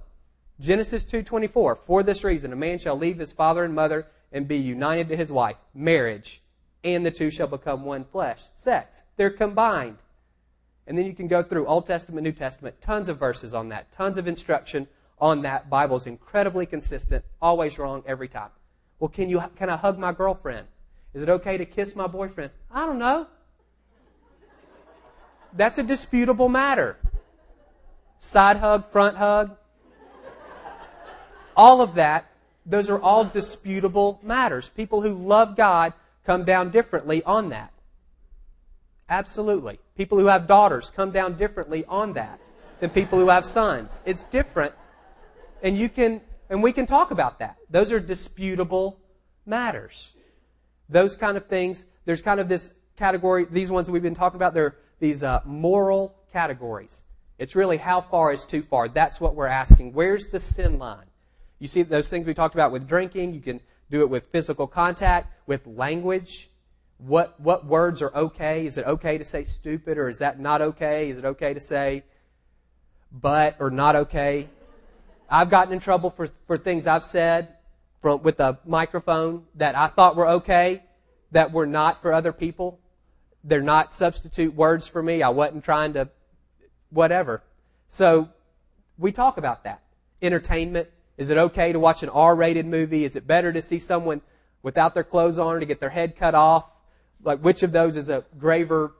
Genesis 0.59 1.05
2:24 1.05 1.77
For 1.77 2.03
this 2.03 2.23
reason 2.23 2.53
a 2.53 2.55
man 2.55 2.79
shall 2.79 2.97
leave 2.97 3.17
his 3.17 3.33
father 3.33 3.63
and 3.63 3.73
mother 3.73 4.07
and 4.31 4.47
be 4.47 4.57
united 4.57 5.09
to 5.09 5.15
his 5.15 5.31
wife, 5.31 5.57
marriage, 5.73 6.41
and 6.83 7.05
the 7.05 7.11
two 7.11 7.29
shall 7.29 7.47
become 7.47 7.85
one 7.85 8.05
flesh, 8.05 8.43
sex. 8.55 9.03
They're 9.15 9.29
combined. 9.29 9.97
And 10.85 10.97
then 10.97 11.05
you 11.05 11.13
can 11.13 11.27
go 11.27 11.43
through 11.43 11.67
Old 11.67 11.85
Testament, 11.85 12.23
New 12.23 12.31
Testament, 12.31 12.79
tons 12.81 13.09
of 13.09 13.17
verses 13.19 13.53
on 13.53 13.69
that, 13.69 13.91
tons 13.91 14.17
of 14.17 14.27
instruction 14.27 14.87
on 15.19 15.41
that. 15.41 15.69
Bible's 15.69 16.07
incredibly 16.07 16.65
consistent, 16.65 17.25
always 17.41 17.77
wrong 17.77 18.03
every 18.05 18.27
time. 18.27 18.51
Well, 18.99 19.09
can 19.09 19.29
you 19.29 19.43
can 19.55 19.69
I 19.69 19.77
hug 19.77 19.99
my 19.99 20.11
girlfriend? 20.11 20.67
Is 21.17 21.23
it 21.23 21.29
okay 21.29 21.57
to 21.57 21.65
kiss 21.65 21.95
my 21.95 22.07
boyfriend? 22.07 22.51
I 22.71 22.85
don't 22.85 22.99
know. 22.99 23.27
That's 25.51 25.77
a 25.77 25.83
disputable 25.83 26.47
matter. 26.47 26.97
Side 28.19 28.57
hug, 28.57 28.89
front 28.91 29.17
hug. 29.17 29.57
All 31.55 31.81
of 31.81 31.95
that 31.95 32.29
those 32.67 32.89
are 32.89 32.99
all 32.99 33.23
disputable 33.23 34.19
matters. 34.21 34.69
People 34.69 35.01
who 35.01 35.13
love 35.13 35.55
God 35.55 35.93
come 36.25 36.43
down 36.43 36.69
differently 36.69 37.23
on 37.23 37.49
that. 37.49 37.71
Absolutely. 39.09 39.79
People 39.95 40.19
who 40.19 40.25
have 40.25 40.47
daughters 40.47 40.91
come 40.93 41.11
down 41.11 41.37
differently 41.37 41.85
on 41.85 42.13
that 42.13 42.41
than 42.81 42.89
people 42.89 43.17
who 43.17 43.29
have 43.29 43.45
sons. 43.45 44.03
It's 44.05 44.25
different. 44.25 44.73
And 45.63 45.77
you 45.77 45.87
can, 45.87 46.19
and 46.49 46.61
we 46.61 46.73
can 46.73 46.85
talk 46.85 47.11
about 47.11 47.39
that. 47.39 47.55
Those 47.69 47.93
are 47.93 48.01
disputable 48.01 48.99
matters. 49.45 50.11
Those 50.89 51.15
kind 51.15 51.37
of 51.37 51.47
things, 51.47 51.85
there's 52.05 52.21
kind 52.21 52.39
of 52.39 52.47
this 52.47 52.71
category, 52.95 53.45
these 53.49 53.71
ones 53.71 53.89
we've 53.89 54.01
been 54.01 54.15
talking 54.15 54.37
about, 54.37 54.53
they're 54.53 54.75
these 54.99 55.23
uh, 55.23 55.41
moral 55.45 56.15
categories. 56.33 57.03
It's 57.37 57.55
really 57.55 57.77
how 57.77 58.01
far 58.01 58.33
is 58.33 58.45
too 58.45 58.63
far. 58.63 58.87
That's 58.87 59.21
what 59.21 59.35
we're 59.35 59.47
asking. 59.47 59.93
Where's 59.93 60.27
the 60.27 60.39
sin 60.39 60.79
line? 60.79 61.05
You 61.59 61.67
see 61.67 61.83
those 61.83 62.09
things 62.09 62.25
we 62.25 62.33
talked 62.33 62.55
about 62.55 62.71
with 62.71 62.87
drinking. 62.87 63.33
You 63.33 63.41
can 63.41 63.61
do 63.89 64.01
it 64.01 64.09
with 64.09 64.25
physical 64.31 64.67
contact, 64.67 65.33
with 65.47 65.65
language. 65.67 66.49
What, 66.97 67.39
what 67.39 67.65
words 67.65 68.01
are 68.01 68.13
okay? 68.15 68.65
Is 68.65 68.77
it 68.77 68.85
okay 68.87 69.17
to 69.19 69.25
say 69.25 69.43
stupid 69.43 69.97
or 69.97 70.09
is 70.09 70.17
that 70.17 70.39
not 70.39 70.61
okay? 70.61 71.11
Is 71.11 71.19
it 71.19 71.25
okay 71.25 71.53
to 71.53 71.59
say 71.59 72.03
but 73.11 73.55
or 73.59 73.69
not 73.69 73.95
okay? 73.95 74.49
I've 75.29 75.49
gotten 75.49 75.73
in 75.73 75.79
trouble 75.79 76.09
for, 76.09 76.27
for 76.47 76.57
things 76.57 76.87
I've 76.87 77.03
said 77.03 77.56
with 78.03 78.39
a 78.39 78.59
microphone 78.65 79.43
that 79.55 79.75
I 79.75 79.87
thought 79.87 80.15
were 80.15 80.27
okay 80.27 80.83
that 81.31 81.51
were 81.51 81.65
not 81.65 82.01
for 82.01 82.13
other 82.13 82.31
people. 82.31 82.79
They're 83.43 83.61
not 83.61 83.93
substitute 83.93 84.53
words 84.53 84.87
for 84.87 85.03
me. 85.03 85.21
I 85.21 85.29
wasn't 85.29 85.63
trying 85.63 85.93
to, 85.93 86.09
whatever. 86.89 87.43
So 87.89 88.29
we 88.97 89.11
talk 89.11 89.37
about 89.37 89.63
that. 89.63 89.81
Entertainment. 90.21 90.89
Is 91.17 91.29
it 91.29 91.37
okay 91.37 91.73
to 91.73 91.79
watch 91.79 92.03
an 92.03 92.09
R-rated 92.09 92.65
movie? 92.65 93.03
Is 93.03 93.15
it 93.15 93.27
better 93.27 93.51
to 93.51 93.61
see 93.61 93.79
someone 93.79 94.21
without 94.61 94.93
their 94.93 95.03
clothes 95.03 95.39
on 95.39 95.55
or 95.55 95.59
to 95.59 95.65
get 95.65 95.79
their 95.79 95.89
head 95.89 96.15
cut 96.15 96.35
off? 96.35 96.65
Like 97.23 97.39
which 97.39 97.63
of 97.63 97.71
those 97.71 97.97
is 97.97 98.09
a 98.09 98.23
graver 98.37 98.93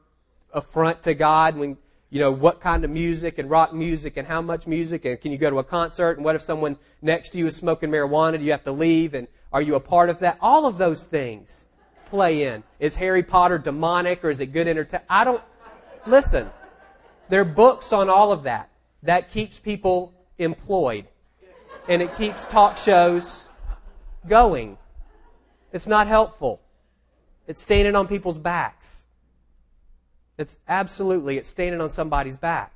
affront 0.53 1.03
to 1.03 1.13
God 1.13 1.55
when 1.55 1.77
you 2.09 2.19
know, 2.19 2.31
what 2.31 2.61
kind 2.61 2.85
of 2.85 2.89
music 2.89 3.37
and 3.37 3.49
rock 3.49 3.73
music 3.73 4.15
and 4.17 4.27
how 4.27 4.41
much 4.41 4.65
music 4.65 5.03
and 5.05 5.19
can 5.19 5.31
you 5.31 5.37
go 5.37 5.49
to 5.49 5.59
a 5.59 5.63
concert 5.63 6.17
and 6.17 6.23
what 6.23 6.35
if 6.35 6.41
someone 6.41 6.77
next 7.01 7.31
to 7.31 7.37
you 7.37 7.47
is 7.47 7.55
smoking 7.55 7.89
marijuana? 7.89 8.37
Do 8.37 8.45
you 8.45 8.51
have 8.51 8.63
to 8.63 8.71
leave 8.71 9.13
and 9.13 9.27
are 9.51 9.61
you 9.61 9.75
a 9.75 9.79
part 9.79 10.09
of 10.09 10.19
that? 10.19 10.37
All 10.39 10.65
of 10.65 10.77
those 10.77 11.05
things 11.05 11.65
play 12.09 12.43
in. 12.43 12.63
Is 12.79 12.95
Harry 12.95 13.23
Potter 13.23 13.57
demonic 13.57 14.23
or 14.23 14.29
is 14.29 14.39
it 14.39 14.47
good 14.47 14.67
entertainment? 14.67 15.05
I 15.09 15.25
don't, 15.25 15.43
listen, 16.05 16.49
there 17.27 17.41
are 17.41 17.45
books 17.45 17.91
on 17.91 18.09
all 18.09 18.31
of 18.31 18.43
that. 18.43 18.69
That 19.03 19.29
keeps 19.29 19.59
people 19.59 20.13
employed 20.37 21.07
and 21.89 22.01
it 22.01 22.15
keeps 22.15 22.45
talk 22.45 22.77
shows 22.77 23.43
going. 24.27 24.77
It's 25.73 25.87
not 25.87 26.07
helpful. 26.07 26.61
It's 27.47 27.61
standing 27.61 27.95
on 27.95 28.07
people's 28.07 28.37
backs. 28.37 29.05
It's 30.37 30.57
absolutely, 30.67 31.37
it's 31.37 31.49
standing 31.49 31.81
on 31.81 31.89
somebody's 31.89 32.37
back. 32.37 32.73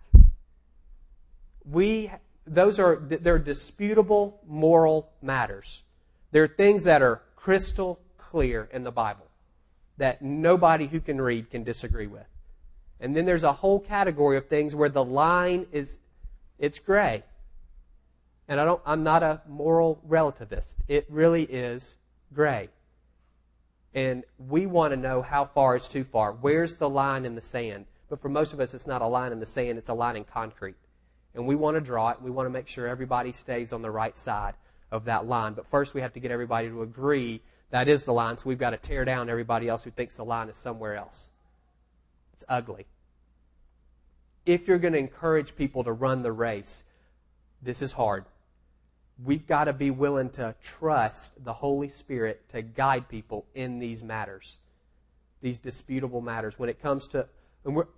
We, 1.63 2.11
those 2.47 2.79
are, 2.79 2.95
they're 2.95 3.39
disputable 3.39 4.41
moral 4.47 5.11
matters. 5.21 5.83
There 6.31 6.43
are 6.43 6.47
things 6.47 6.85
that 6.85 7.01
are 7.01 7.21
crystal 7.35 7.99
clear 8.17 8.67
in 8.71 8.83
the 8.83 8.91
Bible 8.91 9.27
that 9.97 10.21
nobody 10.21 10.87
who 10.87 10.99
can 10.99 11.21
read 11.21 11.51
can 11.51 11.63
disagree 11.63 12.07
with. 12.07 12.25
And 12.99 13.15
then 13.15 13.25
there's 13.25 13.43
a 13.43 13.53
whole 13.53 13.79
category 13.79 14.37
of 14.37 14.47
things 14.47 14.73
where 14.75 14.89
the 14.89 15.03
line 15.03 15.67
is, 15.71 15.99
it's 16.57 16.79
gray. 16.79 17.23
And 18.47 18.59
I 18.59 18.65
don't, 18.65 18.81
I'm 18.85 19.03
not 19.03 19.21
a 19.23 19.41
moral 19.47 20.01
relativist. 20.07 20.77
It 20.87 21.05
really 21.09 21.43
is 21.43 21.97
gray. 22.33 22.69
And 23.93 24.23
we 24.37 24.65
want 24.65 24.91
to 24.91 24.97
know 24.97 25.21
how 25.21 25.45
far 25.45 25.75
is 25.75 25.87
too 25.87 26.03
far. 26.03 26.31
Where's 26.33 26.75
the 26.75 26.89
line 26.89 27.25
in 27.25 27.35
the 27.35 27.41
sand? 27.41 27.85
But 28.09 28.21
for 28.21 28.29
most 28.29 28.53
of 28.53 28.59
us, 28.59 28.73
it's 28.73 28.87
not 28.87 29.01
a 29.01 29.07
line 29.07 29.31
in 29.31 29.39
the 29.39 29.45
sand, 29.45 29.77
it's 29.77 29.89
a 29.89 29.93
line 29.93 30.15
in 30.15 30.23
concrete. 30.23 30.75
And 31.33 31.47
we 31.47 31.55
want 31.55 31.75
to 31.75 31.81
draw 31.81 32.09
it. 32.11 32.21
We 32.21 32.31
want 32.31 32.45
to 32.45 32.51
make 32.51 32.67
sure 32.67 32.87
everybody 32.87 33.31
stays 33.31 33.71
on 33.71 33.81
the 33.81 33.91
right 33.91 34.15
side 34.17 34.55
of 34.91 35.05
that 35.05 35.27
line. 35.27 35.53
But 35.53 35.65
first, 35.65 35.93
we 35.93 36.01
have 36.01 36.13
to 36.13 36.19
get 36.19 36.31
everybody 36.31 36.67
to 36.67 36.81
agree 36.81 37.41
that 37.71 37.87
is 37.87 38.03
the 38.03 38.13
line. 38.13 38.37
So 38.37 38.43
we've 38.47 38.59
got 38.59 38.71
to 38.71 38.77
tear 38.77 39.05
down 39.05 39.29
everybody 39.29 39.67
else 39.67 39.83
who 39.83 39.91
thinks 39.91 40.17
the 40.17 40.25
line 40.25 40.49
is 40.49 40.57
somewhere 40.57 40.95
else. 40.95 41.31
It's 42.33 42.43
ugly. 42.47 42.85
If 44.45 44.67
you're 44.67 44.77
going 44.77 44.93
to 44.93 44.99
encourage 44.99 45.55
people 45.55 45.83
to 45.85 45.93
run 45.93 46.21
the 46.21 46.31
race, 46.31 46.83
this 47.61 47.81
is 47.81 47.93
hard 47.93 48.25
we've 49.23 49.45
got 49.47 49.65
to 49.65 49.73
be 49.73 49.91
willing 49.91 50.29
to 50.31 50.55
trust 50.61 51.43
the 51.43 51.53
Holy 51.53 51.89
Spirit 51.89 52.47
to 52.49 52.61
guide 52.61 53.07
people 53.07 53.45
in 53.53 53.79
these 53.79 54.03
matters, 54.03 54.57
these 55.41 55.59
disputable 55.59 56.21
matters. 56.21 56.57
When 56.57 56.69
it 56.69 56.81
comes 56.81 57.07
to, 57.07 57.27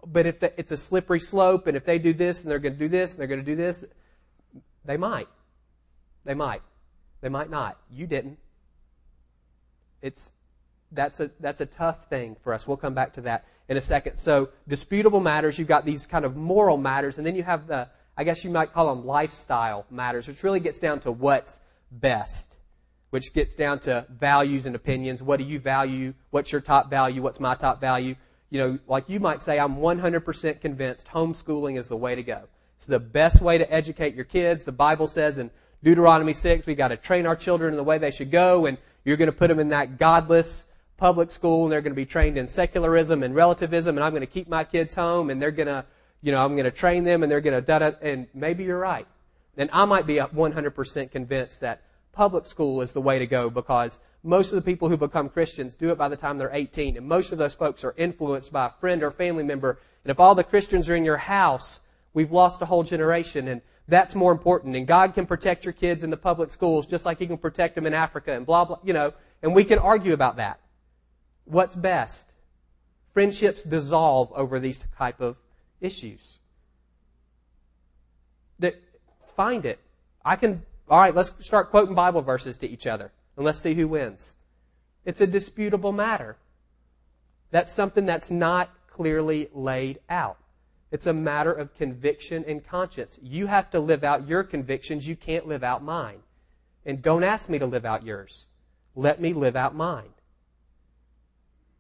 but 0.06 0.25
if 0.25 0.44
it's 0.44 0.72
a 0.72 0.77
slippery 0.77 1.20
slope, 1.20 1.68
and 1.68 1.77
if 1.77 1.86
they 1.86 2.00
do 2.00 2.13
this 2.13 2.42
and 2.42 2.51
they're 2.51 2.60
going 2.60 2.74
to 2.74 2.80
do 2.80 2.88
this 2.88 3.12
and 3.12 3.20
they're 3.20 3.27
going 3.27 3.39
to 3.39 3.46
do 3.46 3.56
this, 3.56 3.86
they 4.86 4.98
might. 4.98 5.30
They 6.25 6.34
might. 6.34 6.62
They 7.22 7.30
might 7.30 7.50
not. 7.50 7.77
You 7.89 8.08
didn't. 8.08 8.38
It's 10.01 10.34
that's 10.92 11.20
a 11.20 11.32
that's 11.39 11.62
a 11.62 11.65
tough 11.65 12.10
thing 12.10 12.36
for 12.42 12.53
us. 12.53 12.68
We'll 12.68 12.77
come 12.77 12.94
back 12.94 13.13
to 13.13 13.22
that 13.22 13.46
in 13.70 13.77
a 13.77 13.82
second. 13.82 14.18
So 14.18 14.50
disputable 14.68 15.22
matters. 15.22 15.58
You've 15.58 15.68
got 15.68 15.86
these 15.86 16.06
kind 16.06 16.25
of 16.25 16.36
moral 16.36 16.77
matters, 16.77 17.18
and 17.18 17.25
then 17.25 17.36
you 17.36 17.44
have 17.44 17.68
the 17.68 17.88
I 18.15 18.24
guess 18.24 18.43
you 18.43 18.50
might 18.50 18.74
call 18.74 18.93
them 18.93 19.05
lifestyle 19.05 19.86
matters, 19.89 20.27
which 20.27 20.43
really 20.43 20.60
gets 20.60 20.79
down 20.79 21.00
to 21.01 21.12
what's 21.12 21.60
best, 21.91 22.58
which 23.10 23.34
gets 23.34 23.55
down 23.55 23.79
to 23.82 24.05
values 24.10 24.65
and 24.65 24.75
opinions. 24.75 25.24
What 25.24 25.38
do 25.38 25.46
you 25.46 25.60
value? 25.60 26.13
What's 26.29 26.51
your 26.51 26.62
top 26.62 26.89
value? 26.89 27.22
What's 27.22 27.39
my 27.39 27.55
top 27.55 27.82
value? 27.82 28.15
You 28.50 28.60
know, 28.60 28.79
like 28.88 29.10
you 29.10 29.20
might 29.20 29.41
say, 29.41 29.60
I'm 29.60 29.77
100% 29.77 30.62
convinced 30.62 31.08
homeschooling 31.08 31.77
is 31.77 31.89
the 31.89 31.98
way 31.98 32.13
to 32.13 32.22
go. 32.22 32.43
It's 32.75 32.86
the 32.86 33.00
best 33.00 33.41
way 33.41 33.58
to 33.58 33.74
educate 33.74 34.13
your 34.13 34.25
kids. 34.25 34.63
The 34.63 34.72
Bible 34.72 35.08
says 35.08 35.39
in 35.39 35.50
Deuteronomy 35.84 36.34
6, 36.34 36.67
we 36.67 36.75
got 36.75 36.89
to 36.89 36.98
train 36.98 37.25
our 37.25 37.36
children 37.36 37.74
in 37.74 37.77
the 37.77 37.84
way 37.84 37.98
they 37.98 38.12
should 38.12 38.29
go, 38.29 38.67
and 38.67 38.77
you're 39.05 39.17
going 39.17 39.32
to 39.32 39.36
put 39.36 39.48
them 39.48 39.60
in 39.60 39.70
that 39.70 39.98
godless 39.98 40.65
public 40.98 41.32
school, 41.32 41.63
and 41.63 41.72
they're 41.72 41.82
going 41.82 41.93
to 41.93 41.96
be 41.96 42.05
trained 42.05 42.38
in 42.38 42.48
secularism 42.48 43.24
and 43.24 43.34
relativism, 43.34 43.98
and 43.98 44.03
I'm 44.03 44.12
going 44.12 44.22
to 44.22 44.27
keep 44.27 44.48
my 44.48 44.63
kids 44.63 44.93
home, 44.93 45.29
and 45.29 45.41
they're 45.41 45.51
going 45.51 45.67
to 45.67 45.86
you 46.24 46.32
know, 46.32 46.44
I'm 46.44 46.53
going 46.53 46.63
to 46.63 46.72
train 46.72 47.03
them 47.03 47.22
and 47.22 47.32
they're 47.32 47.42
going 47.42 47.53
to 47.53 47.62
da 47.62 47.80
da, 47.80 47.92
and 48.01 48.27
maybe 48.34 48.63
you're 48.63 48.80
right. 48.80 49.06
And 49.58 49.70
I 49.72 49.86
might 49.86 50.08
be 50.08 50.15
100% 50.15 51.12
convinced 51.12 51.60
that 51.60 51.84
public 52.13 52.46
school 52.46 52.82
is 52.82 52.94
the 52.94 53.01
way 53.01 53.20
to 53.20 53.27
go 53.27 53.50
because 53.50 54.00
most 54.24 54.51
of 54.51 54.56
the 54.56 54.62
people 54.62 54.88
who 54.88 54.96
become 54.96 55.27
Christians 55.27 55.75
do 55.75 55.89
it 55.89 55.98
by 55.98 56.08
the 56.08 56.15
time 56.15 56.38
they're 56.38 56.50
18. 56.53 56.96
And 56.96 57.08
most 57.08 57.34
of 57.34 57.38
those 57.38 57.53
folks 57.53 57.84
are 57.84 57.94
influenced 57.98 58.53
by 58.53 58.68
a 58.68 58.70
friend 58.70 59.03
or 59.03 59.12
family 59.12 59.44
member. 59.44 59.80
And 60.03 60.12
if 60.12 60.20
all 60.20 60.34
the 60.34 60.46
Christians 60.46 60.89
are 60.89 60.96
in 60.96 61.03
your 61.03 61.18
house, 61.18 61.82
we've 62.13 62.32
lost 62.32 62.62
a 62.62 62.65
whole 62.65 62.84
generation. 62.84 63.50
And 63.50 63.62
that's 63.88 64.15
more 64.15 64.32
important. 64.32 64.77
And 64.77 64.88
God 64.88 65.13
can 65.13 65.25
protect 65.25 65.65
your 65.65 65.74
kids 65.74 66.03
in 66.03 66.10
the 66.10 66.18
public 66.18 66.51
schools 66.51 66.88
just 66.88 67.06
like 67.06 67.20
He 67.20 67.27
can 67.27 67.38
protect 67.38 67.75
them 67.75 67.86
in 67.86 67.94
Africa 67.94 68.32
and 68.32 68.46
blah, 68.46 68.63
blah, 68.63 68.80
you 68.84 68.94
know. 68.94 69.13
And 69.42 69.53
we 69.53 69.65
can 69.65 69.77
argue 69.77 70.13
about 70.13 70.38
that. 70.38 70.62
What's 71.44 71.75
best? 71.75 72.32
Friendships 73.12 73.62
dissolve 73.62 74.32
over 74.34 74.58
these 74.58 74.86
type 74.98 75.20
of 75.20 75.36
issues. 75.84 76.40
That 78.58 78.82
find 79.36 79.66
it. 79.66 79.80
I 80.25 80.36
can 80.36 80.63
all 80.90 81.00
right, 81.00 81.16
let's 81.16 81.32
start 81.46 81.70
quoting 81.70 81.96
Bible 81.96 82.22
verses 82.22 82.58
to 82.58 82.70
each 82.70 82.88
other 82.88 83.12
and 83.38 83.46
let's 83.46 83.60
see 83.60 83.74
who 83.74 83.88
wins. 83.88 84.36
It's 85.06 85.22
a 85.22 85.28
disputable 85.28 85.92
matter. 85.92 86.38
That's 87.52 87.72
something 87.72 88.06
that's 88.06 88.32
not 88.32 88.70
clearly 88.88 89.50
laid 89.54 90.00
out. 90.10 90.38
It's 90.92 91.08
a 91.08 91.13
matter 91.13 91.52
of 91.52 91.74
conviction 91.74 92.46
and 92.48 92.66
conscience. 92.66 93.20
You 93.24 93.48
have 93.48 93.70
to 93.72 93.80
live 93.80 94.04
out 94.04 94.28
your 94.28 94.44
convictions. 94.44 95.08
You 95.08 95.16
can't 95.16 95.48
live 95.48 95.63
out 95.63 95.84
mine. 95.84 96.20
And 96.86 97.02
don't 97.02 97.24
ask 97.24 97.50
me 97.50 97.58
to 97.60 97.66
live 97.66 97.86
out 97.86 98.04
yours. 98.04 98.46
Let 98.96 99.20
me 99.20 99.34
live 99.34 99.56
out 99.56 99.75
mine. 99.75 100.13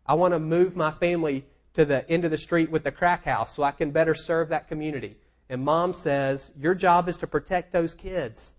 I 0.05 0.15
want 0.15 0.33
to 0.33 0.39
move 0.39 0.75
my 0.75 0.91
family 0.91 1.45
to 1.73 1.85
the 1.85 2.09
end 2.09 2.25
of 2.25 2.31
the 2.31 2.37
street 2.37 2.69
with 2.69 2.83
the 2.83 2.91
crack 2.91 3.25
house 3.25 3.55
so 3.55 3.63
I 3.63 3.71
can 3.71 3.91
better 3.91 4.15
serve 4.15 4.49
that 4.49 4.67
community. 4.67 5.17
And 5.49 5.63
mom 5.63 5.93
says, 5.93 6.51
Your 6.57 6.75
job 6.75 7.09
is 7.09 7.17
to 7.17 7.27
protect 7.27 7.73
those 7.73 7.93
kids. 7.93 8.55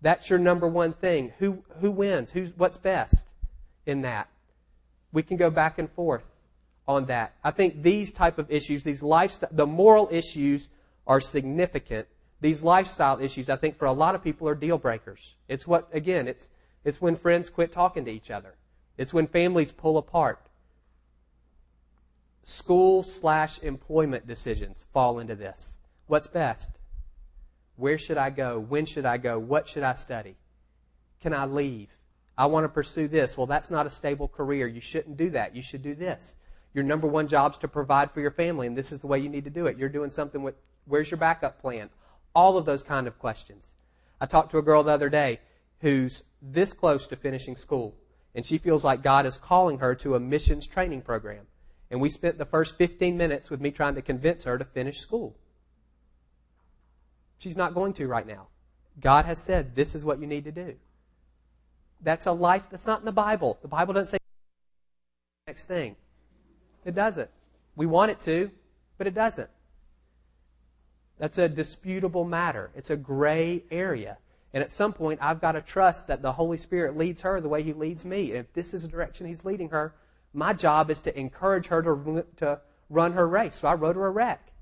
That's 0.00 0.28
your 0.28 0.38
number 0.38 0.66
one 0.66 0.92
thing. 0.92 1.32
Who, 1.38 1.62
who 1.80 1.90
wins? 1.90 2.32
Who's, 2.32 2.52
what's 2.56 2.76
best 2.76 3.30
in 3.86 4.02
that? 4.02 4.28
We 5.12 5.22
can 5.22 5.36
go 5.36 5.50
back 5.50 5.78
and 5.78 5.90
forth 5.90 6.24
on 6.88 7.06
that. 7.06 7.34
I 7.44 7.52
think 7.52 7.82
these 7.82 8.12
type 8.12 8.38
of 8.38 8.50
issues, 8.50 8.82
these 8.82 9.02
lifestyle, 9.02 9.50
the 9.52 9.66
moral 9.66 10.08
issues 10.10 10.70
are 11.06 11.20
significant. 11.20 12.08
These 12.40 12.64
lifestyle 12.64 13.20
issues, 13.20 13.48
I 13.48 13.56
think 13.56 13.78
for 13.78 13.84
a 13.84 13.92
lot 13.92 14.16
of 14.16 14.24
people 14.24 14.48
are 14.48 14.56
deal 14.56 14.78
breakers. 14.78 15.36
It's 15.48 15.66
what, 15.66 15.88
again, 15.92 16.26
it's, 16.26 16.48
it's 16.84 17.00
when 17.00 17.14
friends 17.14 17.48
quit 17.48 17.70
talking 17.70 18.04
to 18.06 18.10
each 18.10 18.30
other. 18.30 18.56
It's 18.98 19.14
when 19.14 19.28
families 19.28 19.70
pull 19.70 19.96
apart 19.98 20.40
school 22.42 23.02
slash 23.02 23.62
employment 23.62 24.26
decisions 24.26 24.86
fall 24.92 25.18
into 25.18 25.34
this. 25.34 25.78
What's 26.06 26.26
best? 26.26 26.80
Where 27.76 27.98
should 27.98 28.18
I 28.18 28.30
go? 28.30 28.58
When 28.58 28.84
should 28.84 29.06
I 29.06 29.16
go? 29.16 29.38
What 29.38 29.68
should 29.68 29.82
I 29.82 29.94
study? 29.94 30.36
Can 31.20 31.32
I 31.32 31.46
leave? 31.46 31.88
I 32.36 32.46
want 32.46 32.64
to 32.64 32.68
pursue 32.68 33.08
this. 33.08 33.36
Well, 33.36 33.46
that's 33.46 33.70
not 33.70 33.86
a 33.86 33.90
stable 33.90 34.28
career. 34.28 34.66
You 34.66 34.80
shouldn't 34.80 35.16
do 35.16 35.30
that. 35.30 35.54
You 35.54 35.62
should 35.62 35.82
do 35.82 35.94
this. 35.94 36.36
Your 36.74 36.84
number 36.84 37.06
one 37.06 37.28
job 37.28 37.52
is 37.52 37.58
to 37.58 37.68
provide 37.68 38.10
for 38.10 38.20
your 38.20 38.30
family, 38.30 38.66
and 38.66 38.76
this 38.76 38.92
is 38.92 39.00
the 39.00 39.06
way 39.06 39.18
you 39.18 39.28
need 39.28 39.44
to 39.44 39.50
do 39.50 39.66
it. 39.66 39.78
You're 39.78 39.88
doing 39.88 40.10
something 40.10 40.42
with, 40.42 40.54
where's 40.86 41.10
your 41.10 41.18
backup 41.18 41.60
plan? 41.60 41.90
All 42.34 42.56
of 42.56 42.64
those 42.64 42.82
kind 42.82 43.06
of 43.06 43.18
questions. 43.18 43.74
I 44.20 44.26
talked 44.26 44.50
to 44.52 44.58
a 44.58 44.62
girl 44.62 44.82
the 44.82 44.92
other 44.92 45.10
day 45.10 45.40
who's 45.80 46.24
this 46.40 46.72
close 46.72 47.06
to 47.08 47.16
finishing 47.16 47.56
school, 47.56 47.94
and 48.34 48.46
she 48.46 48.56
feels 48.56 48.84
like 48.84 49.02
God 49.02 49.26
is 49.26 49.36
calling 49.36 49.78
her 49.78 49.94
to 49.96 50.14
a 50.14 50.20
missions 50.20 50.66
training 50.66 51.02
program. 51.02 51.46
And 51.92 52.00
we 52.00 52.08
spent 52.08 52.38
the 52.38 52.46
first 52.46 52.78
15 52.78 53.18
minutes 53.18 53.50
with 53.50 53.60
me 53.60 53.70
trying 53.70 53.96
to 53.96 54.02
convince 54.02 54.44
her 54.44 54.56
to 54.56 54.64
finish 54.64 54.98
school. 54.98 55.36
She's 57.36 57.56
not 57.56 57.74
going 57.74 57.92
to 57.94 58.08
right 58.08 58.26
now. 58.26 58.46
God 58.98 59.26
has 59.26 59.38
said, 59.38 59.76
this 59.76 59.94
is 59.94 60.02
what 60.02 60.18
you 60.18 60.26
need 60.26 60.44
to 60.44 60.52
do. 60.52 60.74
That's 62.00 62.24
a 62.24 62.32
life 62.32 62.68
that's 62.70 62.86
not 62.86 63.00
in 63.00 63.04
the 63.04 63.12
Bible. 63.12 63.58
The 63.60 63.68
Bible 63.68 63.92
doesn't 63.92 64.06
say 64.06 64.18
next 65.46 65.66
thing. 65.66 65.96
It 66.86 66.94
doesn't. 66.94 67.28
We 67.76 67.84
want 67.84 68.10
it 68.10 68.20
to, 68.20 68.50
but 68.96 69.06
it 69.06 69.14
doesn't. 69.14 69.50
That's 71.18 71.36
a 71.36 71.46
disputable 71.46 72.24
matter. 72.24 72.70
It's 72.74 72.88
a 72.88 72.96
gray 72.96 73.64
area. 73.70 74.16
And 74.54 74.62
at 74.62 74.70
some 74.70 74.94
point, 74.94 75.20
I've 75.22 75.42
got 75.42 75.52
to 75.52 75.60
trust 75.60 76.06
that 76.06 76.22
the 76.22 76.32
Holy 76.32 76.56
Spirit 76.56 76.96
leads 76.96 77.20
her 77.20 77.38
the 77.40 77.50
way 77.50 77.62
He 77.62 77.74
leads 77.74 78.02
me. 78.02 78.30
And 78.30 78.38
if 78.38 78.52
this 78.54 78.72
is 78.72 78.82
the 78.82 78.88
direction 78.88 79.26
He's 79.26 79.44
leading 79.44 79.68
her, 79.68 79.94
my 80.32 80.52
job 80.52 80.90
is 80.90 81.00
to 81.00 81.18
encourage 81.18 81.66
her 81.66 81.82
to, 81.82 82.24
to 82.36 82.60
run 82.88 83.12
her 83.12 83.28
race. 83.28 83.56
So 83.56 83.68
I 83.68 83.74
wrote 83.74 83.96
her 83.96 84.06
a 84.06 84.10
rec. 84.10 84.52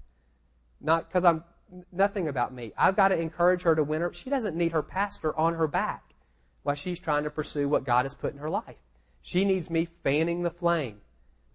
Not 0.81 1.09
because 1.09 1.25
I'm 1.25 1.45
nothing 1.93 2.29
about 2.29 2.53
me. 2.53 2.73
I've 2.77 2.97
got 2.97 3.09
to 3.09 3.19
encourage 3.19 3.63
her 3.63 3.75
to 3.75 3.85
win 3.85 4.01
her. 4.01 4.13
She 4.13 4.31
doesn't 4.31 4.57
need 4.57 4.73
her 4.73 4.83
pastor 4.83 5.37
on 5.37 5.55
her 5.55 5.69
back 5.69 6.15
while 6.63 6.75
she's 6.75 6.99
trying 6.99 7.25
to 7.25 7.31
pursue 7.31 7.69
what 7.69 7.85
God 7.85 8.05
has 8.05 8.15
put 8.15 8.33
in 8.33 8.39
her 8.39 8.51
life. 8.51 8.77
She 9.23 9.45
needs 9.45 9.71
me 9.71 9.89
fanning 10.03 10.43
the 10.43 10.51
flame 10.51 11.01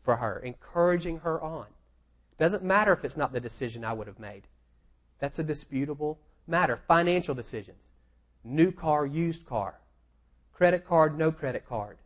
for 0.03 0.17
her, 0.17 0.39
encouraging 0.39 1.19
her 1.19 1.41
on. 1.41 1.65
Doesn't 2.38 2.63
matter 2.63 2.93
if 2.93 3.03
it's 3.03 3.17
not 3.17 3.34
the 3.34 3.39
decision 3.39 3.84
I 3.84 3.93
would 3.93 4.07
have 4.07 4.19
made. 4.19 4.43
That's 5.19 5.39
a 5.39 5.43
disputable 5.43 6.19
matter. 6.48 6.79
Financial 6.88 7.34
decisions. 7.34 7.89
New 8.43 8.72
car, 8.72 9.05
used 9.05 9.45
car. 9.45 9.79
Credit 10.53 10.86
card, 10.86 11.17
no 11.17 11.31
credit 11.31 11.67
card. 11.67 11.98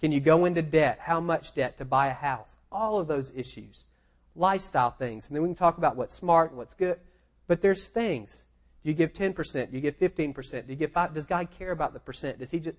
Can 0.00 0.12
you 0.12 0.20
go 0.20 0.44
into 0.44 0.62
debt? 0.62 0.98
How 1.00 1.20
much 1.20 1.54
debt 1.54 1.78
to 1.78 1.84
buy 1.84 2.08
a 2.08 2.14
house? 2.14 2.56
All 2.70 2.98
of 2.98 3.06
those 3.06 3.32
issues. 3.34 3.84
Lifestyle 4.36 4.90
things. 4.90 5.28
And 5.28 5.36
then 5.36 5.42
we 5.42 5.48
can 5.48 5.54
talk 5.54 5.78
about 5.78 5.96
what's 5.96 6.14
smart 6.14 6.50
and 6.50 6.58
what's 6.58 6.74
good. 6.74 6.98
But 7.46 7.60
there's 7.60 7.88
things. 7.88 8.44
Do 8.82 8.90
you 8.90 8.94
give 8.94 9.12
10%? 9.12 9.70
Do 9.70 9.76
you 9.76 9.80
give 9.80 9.98
15%? 9.98 10.66
Do 10.66 10.72
you 10.72 10.76
give 10.76 10.92
5 10.92 11.14
Does 11.14 11.26
God 11.26 11.48
care 11.56 11.70
about 11.70 11.92
the 11.92 12.00
percent? 12.00 12.38
Does 12.38 12.50
he 12.50 12.58
just 12.58 12.76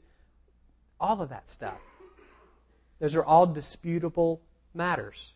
all 0.99 1.21
of 1.21 1.29
that 1.29 1.49
stuff. 1.49 1.79
Those 2.99 3.15
are 3.15 3.25
all 3.25 3.45
disputable 3.45 4.41
matters. 4.73 5.33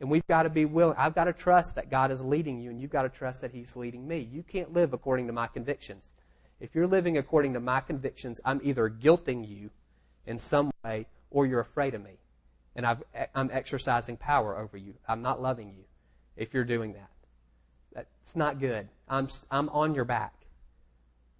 And 0.00 0.10
we've 0.10 0.26
got 0.26 0.44
to 0.44 0.50
be 0.50 0.64
willing. 0.64 0.96
I've 0.98 1.14
got 1.14 1.24
to 1.24 1.32
trust 1.32 1.74
that 1.76 1.90
God 1.90 2.10
is 2.10 2.22
leading 2.22 2.60
you, 2.60 2.70
and 2.70 2.80
you've 2.80 2.90
got 2.90 3.02
to 3.02 3.08
trust 3.08 3.40
that 3.40 3.52
He's 3.52 3.74
leading 3.76 4.06
me. 4.06 4.28
You 4.30 4.42
can't 4.42 4.72
live 4.72 4.92
according 4.92 5.26
to 5.26 5.32
my 5.32 5.46
convictions. 5.48 6.10
If 6.60 6.74
you're 6.74 6.86
living 6.86 7.18
according 7.18 7.54
to 7.54 7.60
my 7.60 7.80
convictions, 7.80 8.40
I'm 8.44 8.60
either 8.62 8.88
guilting 8.88 9.48
you 9.48 9.70
in 10.28 10.38
some 10.38 10.70
way 10.84 11.06
or 11.30 11.46
you're 11.46 11.60
afraid 11.60 11.94
of 11.94 12.04
me. 12.04 12.18
And 12.76 12.86
i 12.86 12.96
am 13.34 13.50
exercising 13.52 14.16
power 14.16 14.56
over 14.56 14.76
you. 14.76 14.94
I'm 15.08 15.22
not 15.22 15.42
loving 15.42 15.70
you 15.70 15.84
if 16.36 16.54
you're 16.54 16.64
doing 16.64 16.92
that. 16.92 17.10
That's 17.92 18.36
not 18.36 18.60
good. 18.60 18.88
I'm, 19.08 19.28
I'm 19.50 19.68
on 19.70 19.94
your 19.94 20.04
back. 20.04 20.34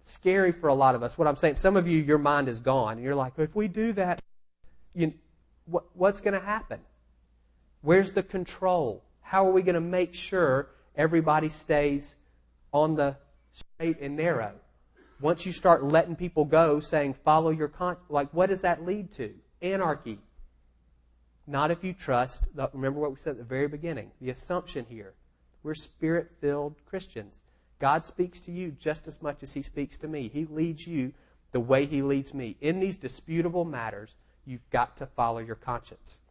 Scary 0.03 0.51
for 0.51 0.67
a 0.67 0.73
lot 0.73 0.95
of 0.95 1.03
us. 1.03 1.17
What 1.17 1.27
I'm 1.27 1.37
saying, 1.37 1.55
some 1.55 1.77
of 1.77 1.87
you, 1.87 2.01
your 2.01 2.17
mind 2.17 2.49
is 2.49 2.59
gone, 2.59 2.93
and 2.93 3.03
you're 3.03 3.15
like, 3.15 3.33
if 3.37 3.55
we 3.55 3.67
do 3.67 3.93
that, 3.93 4.19
you, 4.93 5.13
what, 5.65 5.85
what's 5.93 6.19
going 6.19 6.33
to 6.33 6.45
happen? 6.45 6.79
Where's 7.81 8.11
the 8.11 8.23
control? 8.23 9.03
How 9.21 9.47
are 9.47 9.51
we 9.51 9.61
going 9.61 9.75
to 9.75 9.81
make 9.81 10.13
sure 10.13 10.69
everybody 10.95 11.47
stays 11.47 12.15
on 12.73 12.95
the 12.95 13.15
straight 13.53 13.99
and 14.01 14.17
narrow? 14.17 14.53
Once 15.21 15.45
you 15.45 15.51
start 15.51 15.83
letting 15.83 16.15
people 16.15 16.45
go, 16.45 16.79
saying, 16.79 17.13
follow 17.13 17.49
your 17.49 17.67
con, 17.67 17.97
like, 18.07 18.29
what 18.33 18.49
does 18.49 18.61
that 18.61 18.85
lead 18.85 19.11
to? 19.11 19.33
Anarchy. 19.61 20.19
Not 21.45 21.71
if 21.71 21.83
you 21.83 21.93
trust, 21.93 22.47
the, 22.55 22.69
remember 22.73 22.99
what 22.99 23.11
we 23.11 23.17
said 23.17 23.31
at 23.31 23.37
the 23.37 23.43
very 23.43 23.67
beginning, 23.67 24.11
the 24.21 24.29
assumption 24.29 24.85
here. 24.87 25.13
We're 25.63 25.73
spirit 25.73 26.31
filled 26.39 26.75
Christians. 26.85 27.41
God 27.79 28.05
speaks 28.05 28.39
to 28.41 28.51
you 28.51 28.71
just 28.71 29.07
as 29.07 29.21
much 29.21 29.43
as 29.43 29.53
He 29.53 29.61
speaks 29.61 29.97
to 29.99 30.07
me. 30.07 30.29
He 30.31 30.45
leads 30.45 30.87
you 30.87 31.11
the 31.51 31.59
way 31.59 31.85
He 31.85 32.01
leads 32.01 32.33
me. 32.33 32.55
In 32.61 32.79
these 32.79 32.97
disputable 32.97 33.65
matters, 33.65 34.15
you've 34.45 34.69
got 34.69 34.95
to 34.97 35.05
follow 35.05 35.39
your 35.39 35.55
conscience. 35.55 36.21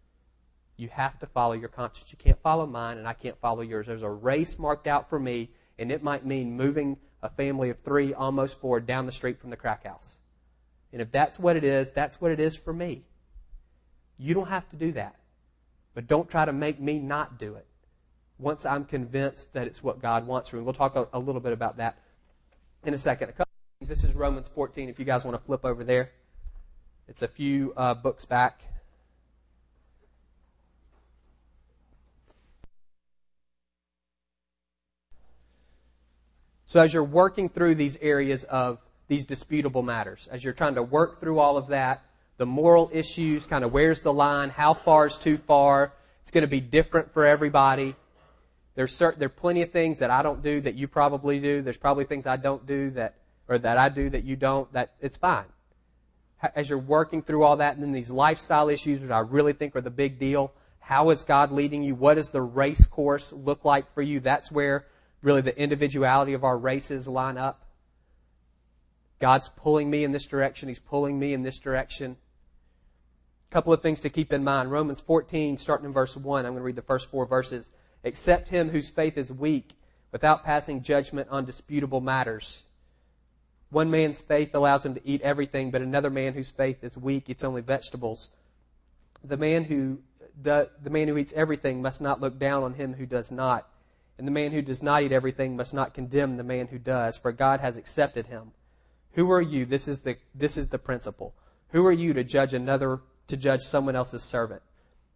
You 0.77 0.89
have 0.89 1.19
to 1.19 1.27
follow 1.27 1.55
your 1.55 1.69
conscience. 1.69 2.13
You 2.13 2.19
can't 2.19 2.41
follow 2.41 2.65
mine, 2.65 2.99
and 2.99 3.09
I 3.09 3.13
can't 3.13 3.39
follow 3.41 3.63
yours. 3.63 3.87
There's 3.87 4.03
a 4.03 4.09
race 4.09 4.59
marked 4.59 4.87
out 4.87 5.11
for 5.11 5.19
me, 5.19 5.51
and 5.79 5.91
it 5.91 6.03
might 6.03 6.25
mean 6.25 6.57
moving 6.57 6.97
a 7.23 7.29
family 7.29 7.71
of 7.71 7.81
three, 7.81 8.15
almost 8.15 8.61
four, 8.61 8.81
down 8.81 9.07
the 9.07 9.13
street 9.13 9.41
from 9.41 9.51
the 9.51 9.57
crack 9.57 9.85
house. 9.85 10.19
And 10.93 11.03
if 11.03 11.11
that's 11.11 11.39
what 11.39 11.57
it 11.57 11.65
is, 11.65 11.93
that's 11.93 12.21
what 12.21 12.31
it 12.31 12.41
is 12.41 12.57
for 12.57 12.73
me. 12.73 13.03
You 14.19 14.35
don't 14.35 14.49
have 14.49 14.69
to 14.71 14.77
do 14.77 14.93
that. 14.93 15.17
But 15.95 16.07
don't 16.07 16.29
try 16.29 16.45
to 16.45 16.53
make 16.53 16.81
me 16.81 16.99
not 16.99 17.39
do 17.39 17.55
it 17.55 17.67
once 18.39 18.65
I'm 18.65 18.85
convinced 18.85 19.53
that 19.55 19.67
it's 19.67 19.83
what 19.83 20.01
God 20.01 20.27
wants 20.27 20.49
for 20.49 20.57
me. 20.57 20.63
We'll 20.63 20.75
talk 20.75 20.97
a, 20.97 21.09
a 21.13 21.19
little 21.19 21.41
bit 21.41 21.53
about 21.53 21.79
that 21.79 21.99
in 22.85 22.95
a 22.95 22.99
second. 22.99 23.33
A 23.39 23.45
this 23.81 24.05
is 24.05 24.15
Romans 24.15 24.49
14, 24.55 24.89
if 24.89 24.99
you 24.99 25.05
guys 25.05 25.25
want 25.25 25.37
to 25.39 25.45
flip 25.45 25.65
over 25.65 25.85
there. 25.85 26.11
It's 27.09 27.23
a 27.23 27.29
few 27.29 27.73
uh, 27.77 27.95
books 27.95 28.25
back. 28.25 28.63
So, 36.69 36.81
as 36.81 36.93
you're 36.93 37.03
working 37.03 37.49
through 37.49 37.77
these 37.77 37.97
areas 38.03 38.45
of 38.45 38.79
these 39.07 39.25
disputable 39.25 39.83
matters, 39.83 40.29
as 40.31 40.45
you're 40.45 40.53
trying 40.53 40.75
to 40.75 40.83
work 40.83 41.19
through 41.19 41.39
all 41.39 41.57
of 41.57 41.69
that, 41.69 42.03
the 42.37 42.45
moral 42.45 42.91
issues, 42.93 43.47
kind 43.47 43.65
of 43.65 43.73
where's 43.73 44.03
the 44.03 44.13
line, 44.13 44.51
how 44.51 44.75
far 44.75 45.07
is 45.07 45.19
too 45.19 45.39
far, 45.39 45.95
it's 46.21 46.31
going 46.31 46.43
to 46.43 46.47
be 46.47 46.61
different 46.61 47.11
for 47.11 47.25
everybody. 47.25 47.97
There's 48.75 48.99
there 48.99 49.15
are 49.19 49.29
plenty 49.31 49.63
of 49.63 49.71
things 49.71 50.01
that 50.01 50.11
I 50.11 50.21
don't 50.21 50.43
do 50.43 50.61
that 50.61 50.75
you 50.75 50.89
probably 50.89 51.41
do. 51.41 51.63
There's 51.63 51.79
probably 51.79 52.05
things 52.05 52.27
I 52.27 52.37
don't 52.37 52.67
do 52.67 52.91
that, 52.91 53.15
or 53.49 53.57
that 53.57 53.79
I 53.79 53.89
do 53.89 54.11
that 54.11 54.25
you 54.25 54.37
don't, 54.37 54.71
that 54.75 54.93
it's 55.01 55.17
fine. 55.17 55.47
As 56.55 56.69
you're 56.69 56.79
working 56.79 57.23
through 57.23 57.45
all 57.45 57.57
that, 57.57 57.77
and 57.77 57.83
then 57.83 57.93
these 57.93 58.11
lifestyle 58.11 58.69
issues, 58.69 59.01
which 59.01 59.11
I 59.11 59.21
really 59.21 59.55
think 59.55 59.75
are 59.75 59.81
the 59.81 59.89
big 59.89 60.19
deal, 60.19 60.53
how 60.81 61.09
is 61.09 61.25
God 61.25 61.51
leading 61.51 61.83
you? 61.83 61.95
What 61.95 62.17
does 62.17 62.29
the 62.29 62.43
race 62.43 62.85
course 62.85 63.33
look 63.33 63.65
like 63.65 63.95
for 63.95 64.03
you? 64.03 64.21
That's 64.21 64.53
where 64.53 64.85
really 65.23 65.41
the 65.41 65.59
individuality 65.61 66.33
of 66.33 66.45
our 66.45 66.57
races 66.57 67.09
line 67.09 67.39
up. 67.39 67.65
God's 69.19 69.49
pulling 69.49 69.91
me 69.91 70.05
in 70.05 70.13
this 70.13 70.27
direction. 70.27 70.69
He's 70.69 70.79
pulling 70.79 71.19
me 71.19 71.33
in 71.33 71.43
this 71.43 71.59
direction. 71.59 72.17
A 73.51 73.53
couple 73.53 73.73
of 73.73 73.83
things 73.83 74.01
to 74.01 74.11
keep 74.11 74.33
in 74.33 74.45
mind. 74.45 74.71
Romans 74.71 75.01
14, 75.01 75.59
starting 75.59 75.87
in 75.87 75.93
verse 75.93 76.17
1, 76.17 76.45
I'm 76.45 76.53
going 76.53 76.61
to 76.61 76.65
read 76.65 76.77
the 76.77 76.83
first 76.83 77.11
four 77.11 77.27
verses. 77.27 77.73
Accept 78.05 78.49
him 78.49 78.69
whose 78.69 78.91
faith 78.91 79.19
is 79.19 79.33
weak 79.33 79.73
without 80.13 80.45
passing 80.45 80.83
judgment 80.83 81.29
on 81.31 81.45
disputable 81.45 82.01
matters. 82.01 82.63
One 83.71 83.91
man's 83.91 84.21
faith 84.21 84.55
allows 84.55 84.87
him 84.87 84.95
to 84.95 85.07
eat 85.07 85.21
everything, 85.23 85.71
but 85.71 85.83
another 85.83 86.11
man 86.11 86.33
whose 86.33 86.51
faith 86.51 86.83
is 86.83 86.97
weak 86.97 87.29
eats 87.29 87.45
only 87.45 87.61
vegetables. 87.61 88.31
The 89.25 89.37
man 89.37 89.65
who 89.65 89.99
do, 90.41 90.67
the 90.83 90.91
man 90.91 91.09
who 91.09 91.19
eats 91.19 91.33
everything 91.33 91.83
must 91.83 92.01
not 92.01 92.21
look 92.21 92.39
down 92.39 92.63
on 92.63 92.75
him 92.75 92.95
who 92.95 93.05
does 93.05 93.31
not 93.33 93.69
and 94.19 94.27
the 94.27 94.33
man 94.33 94.53
who 94.53 94.61
does 94.61 94.83
not 94.83 95.03
eat 95.03 95.13
everything 95.13 95.57
must 95.57 95.73
not 95.73 95.95
condemn 95.95 96.37
the 96.37 96.45
man 96.45 96.67
who 96.67 96.79
does, 96.79 97.17
for 97.17 97.33
God 97.33 97.61
has 97.61 97.77
accepted 97.77 98.27
him. 98.27 98.51
Who 99.13 99.31
are 99.31 99.41
you? 99.41 99.65
This 99.65 99.89
is 99.89 100.01
the, 100.01 100.17
this 100.35 100.57
is 100.57 100.69
the 100.69 100.79
principle. 100.79 101.35
Who 101.71 101.87
are 101.87 101.93
you 101.93 102.13
to 102.15 102.25
judge 102.25 102.53
another, 102.53 103.01
to 103.29 103.37
judge 103.37 103.61
someone 103.63 103.97
else's 103.97 104.23
servant? 104.23 104.63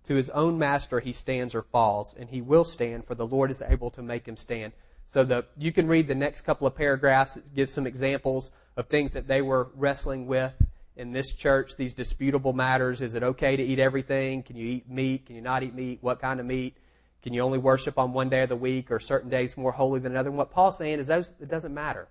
To 0.04 0.14
his 0.14 0.30
own 0.30 0.58
master 0.58 1.00
he 1.00 1.12
stands 1.12 1.54
or 1.54 1.62
falls, 1.62 2.14
and 2.18 2.30
he 2.30 2.40
will 2.40 2.64
stand, 2.64 3.04
for 3.04 3.14
the 3.14 3.26
Lord 3.26 3.50
is 3.50 3.62
able 3.62 3.90
to 3.90 4.02
make 4.02 4.26
him 4.26 4.36
stand. 4.36 4.72
So 5.06 5.24
the, 5.24 5.46
you 5.58 5.72
can 5.72 5.88
read 5.88 6.08
the 6.08 6.14
next 6.14 6.42
couple 6.42 6.66
of 6.66 6.74
paragraphs. 6.74 7.36
It 7.36 7.54
gives 7.54 7.72
some 7.72 7.86
examples 7.86 8.50
of 8.76 8.88
things 8.88 9.12
that 9.12 9.28
they 9.28 9.42
were 9.42 9.70
wrestling 9.74 10.26
with 10.26 10.54
in 10.96 11.12
this 11.12 11.32
church, 11.32 11.76
these 11.76 11.94
disputable 11.94 12.52
matters. 12.52 13.00
Is 13.00 13.14
it 13.14 13.22
okay 13.22 13.56
to 13.56 13.62
eat 13.62 13.78
everything? 13.78 14.42
Can 14.42 14.56
you 14.56 14.66
eat 14.68 14.88
meat? 14.88 15.26
Can 15.26 15.36
you 15.36 15.42
not 15.42 15.62
eat 15.62 15.74
meat? 15.74 15.98
What 16.00 16.20
kind 16.20 16.40
of 16.40 16.46
meat? 16.46 16.76
Can 17.22 17.32
you 17.32 17.40
only 17.42 17.58
worship 17.58 17.98
on 17.98 18.12
one 18.12 18.28
day 18.28 18.42
of 18.42 18.48
the 18.48 18.56
week 18.56 18.90
or 18.90 18.98
certain 18.98 19.30
days 19.30 19.56
more 19.56 19.72
holy 19.72 20.00
than 20.00 20.12
another? 20.12 20.28
And 20.28 20.38
what 20.38 20.50
Paul's 20.50 20.76
saying 20.76 20.98
is 20.98 21.06
those, 21.06 21.32
it 21.40 21.48
doesn't 21.48 21.72
matter. 21.72 22.08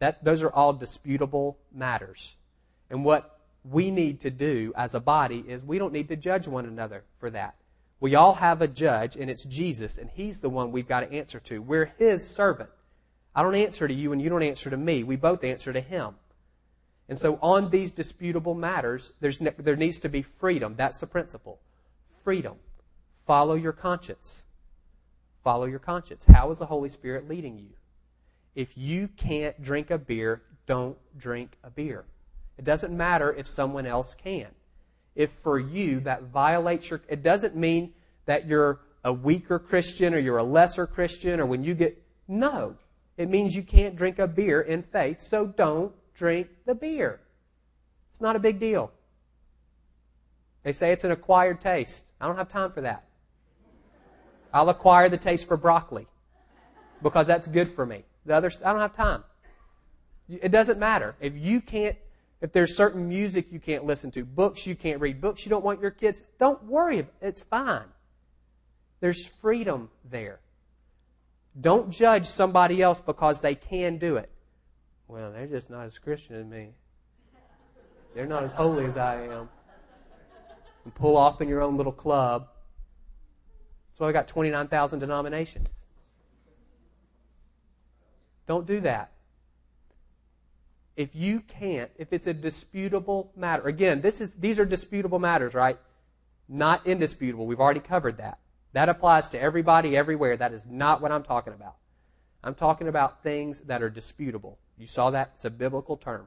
That, 0.00 0.24
those 0.24 0.42
are 0.42 0.50
all 0.50 0.72
disputable 0.72 1.58
matters. 1.72 2.36
And 2.90 3.04
what 3.04 3.38
we 3.64 3.90
need 3.90 4.20
to 4.20 4.30
do 4.30 4.72
as 4.76 4.94
a 4.94 5.00
body 5.00 5.44
is 5.46 5.62
we 5.62 5.78
don't 5.78 5.92
need 5.92 6.08
to 6.08 6.16
judge 6.16 6.48
one 6.48 6.66
another 6.66 7.04
for 7.18 7.30
that. 7.30 7.54
We 8.00 8.16
all 8.16 8.34
have 8.34 8.60
a 8.60 8.66
judge, 8.66 9.14
and 9.14 9.30
it's 9.30 9.44
Jesus, 9.44 9.96
and 9.96 10.10
He's 10.10 10.40
the 10.40 10.50
one 10.50 10.72
we've 10.72 10.88
got 10.88 11.00
to 11.00 11.12
answer 11.12 11.38
to. 11.40 11.62
We're 11.62 11.92
His 11.98 12.28
servant. 12.28 12.70
I 13.32 13.42
don't 13.42 13.54
answer 13.54 13.86
to 13.86 13.94
you, 13.94 14.12
and 14.12 14.20
you 14.20 14.28
don't 14.28 14.42
answer 14.42 14.70
to 14.70 14.76
me. 14.76 15.04
We 15.04 15.14
both 15.14 15.44
answer 15.44 15.72
to 15.72 15.80
Him. 15.80 16.16
And 17.08 17.16
so, 17.16 17.38
on 17.40 17.70
these 17.70 17.92
disputable 17.92 18.54
matters, 18.54 19.12
there 19.20 19.76
needs 19.76 20.00
to 20.00 20.08
be 20.08 20.22
freedom. 20.22 20.74
That's 20.76 20.98
the 20.98 21.06
principle. 21.06 21.60
Freedom. 22.24 22.56
Follow 23.32 23.54
your 23.54 23.72
conscience. 23.72 24.44
Follow 25.42 25.64
your 25.64 25.78
conscience. 25.78 26.22
How 26.26 26.50
is 26.50 26.58
the 26.58 26.66
Holy 26.66 26.90
Spirit 26.90 27.30
leading 27.30 27.58
you? 27.58 27.70
If 28.54 28.76
you 28.76 29.08
can't 29.08 29.58
drink 29.62 29.90
a 29.90 29.96
beer, 29.96 30.42
don't 30.66 30.98
drink 31.16 31.56
a 31.64 31.70
beer. 31.70 32.04
It 32.58 32.66
doesn't 32.66 32.94
matter 32.94 33.32
if 33.32 33.48
someone 33.48 33.86
else 33.86 34.14
can. 34.14 34.48
If 35.14 35.30
for 35.42 35.58
you 35.58 36.00
that 36.00 36.24
violates 36.24 36.90
your, 36.90 37.00
it 37.08 37.22
doesn't 37.22 37.56
mean 37.56 37.94
that 38.26 38.46
you're 38.46 38.80
a 39.02 39.14
weaker 39.14 39.58
Christian 39.58 40.12
or 40.12 40.18
you're 40.18 40.36
a 40.36 40.44
lesser 40.44 40.86
Christian 40.86 41.40
or 41.40 41.46
when 41.46 41.64
you 41.64 41.72
get, 41.72 42.02
no. 42.28 42.76
It 43.16 43.30
means 43.30 43.56
you 43.56 43.62
can't 43.62 43.96
drink 43.96 44.18
a 44.18 44.28
beer 44.28 44.60
in 44.60 44.82
faith, 44.82 45.22
so 45.22 45.46
don't 45.46 45.94
drink 46.14 46.48
the 46.66 46.74
beer. 46.74 47.18
It's 48.10 48.20
not 48.20 48.36
a 48.36 48.40
big 48.40 48.58
deal. 48.58 48.92
They 50.64 50.72
say 50.72 50.92
it's 50.92 51.04
an 51.04 51.12
acquired 51.12 51.62
taste. 51.62 52.10
I 52.20 52.26
don't 52.26 52.36
have 52.36 52.50
time 52.50 52.72
for 52.72 52.82
that. 52.82 53.06
I'll 54.52 54.68
acquire 54.68 55.08
the 55.08 55.16
taste 55.16 55.48
for 55.48 55.56
broccoli 55.56 56.06
because 57.02 57.26
that's 57.26 57.46
good 57.46 57.68
for 57.68 57.86
me. 57.86 58.04
The 58.26 58.34
others, 58.34 58.58
I 58.64 58.72
don't 58.72 58.80
have 58.80 58.92
time. 58.92 59.24
It 60.28 60.50
doesn't 60.50 60.78
matter. 60.78 61.14
If 61.20 61.36
you 61.36 61.60
can't, 61.60 61.96
if 62.40 62.52
there's 62.52 62.76
certain 62.76 63.08
music 63.08 63.50
you 63.50 63.58
can't 63.58 63.84
listen 63.84 64.10
to, 64.12 64.24
books 64.24 64.66
you 64.66 64.74
can't 64.74 65.00
read, 65.00 65.20
books 65.20 65.44
you 65.44 65.50
don't 65.50 65.64
want 65.64 65.80
your 65.80 65.90
kids, 65.90 66.22
don't 66.38 66.62
worry. 66.64 67.06
It's 67.20 67.42
fine. 67.42 67.86
There's 69.00 69.26
freedom 69.26 69.90
there. 70.08 70.38
Don't 71.60 71.90
judge 71.90 72.26
somebody 72.26 72.80
else 72.80 73.00
because 73.00 73.40
they 73.40 73.54
can 73.54 73.98
do 73.98 74.16
it. 74.16 74.30
Well, 75.08 75.32
they're 75.32 75.46
just 75.46 75.68
not 75.68 75.86
as 75.86 75.98
Christian 75.98 76.36
as 76.36 76.46
me. 76.46 76.70
They're 78.14 78.26
not 78.26 78.44
as 78.44 78.52
holy 78.52 78.86
as 78.86 78.96
I 78.96 79.22
am. 79.24 79.48
And 80.84 80.94
pull 80.94 81.16
off 81.16 81.40
in 81.40 81.48
your 81.48 81.62
own 81.62 81.76
little 81.76 81.92
club. 81.92 82.48
Why 84.02 84.08
we 84.08 84.12
got 84.12 84.26
29,000 84.26 84.98
denominations. 84.98 85.84
Don't 88.48 88.66
do 88.66 88.80
that. 88.80 89.12
If 90.96 91.14
you 91.14 91.38
can't, 91.38 91.88
if 91.96 92.12
it's 92.12 92.26
a 92.26 92.34
disputable 92.34 93.30
matter, 93.36 93.62
again, 93.68 94.00
this 94.00 94.20
is, 94.20 94.34
these 94.34 94.58
are 94.58 94.64
disputable 94.64 95.20
matters, 95.20 95.54
right? 95.54 95.78
Not 96.48 96.84
indisputable. 96.84 97.46
We've 97.46 97.60
already 97.60 97.78
covered 97.78 98.16
that. 98.16 98.40
That 98.72 98.88
applies 98.88 99.28
to 99.28 99.40
everybody, 99.40 99.96
everywhere. 99.96 100.36
That 100.36 100.52
is 100.52 100.66
not 100.66 101.00
what 101.00 101.12
I'm 101.12 101.22
talking 101.22 101.52
about. 101.52 101.76
I'm 102.42 102.56
talking 102.56 102.88
about 102.88 103.22
things 103.22 103.60
that 103.60 103.84
are 103.84 103.90
disputable. 103.90 104.58
You 104.76 104.88
saw 104.88 105.10
that? 105.10 105.30
It's 105.36 105.44
a 105.44 105.50
biblical 105.50 105.96
term. 105.96 106.26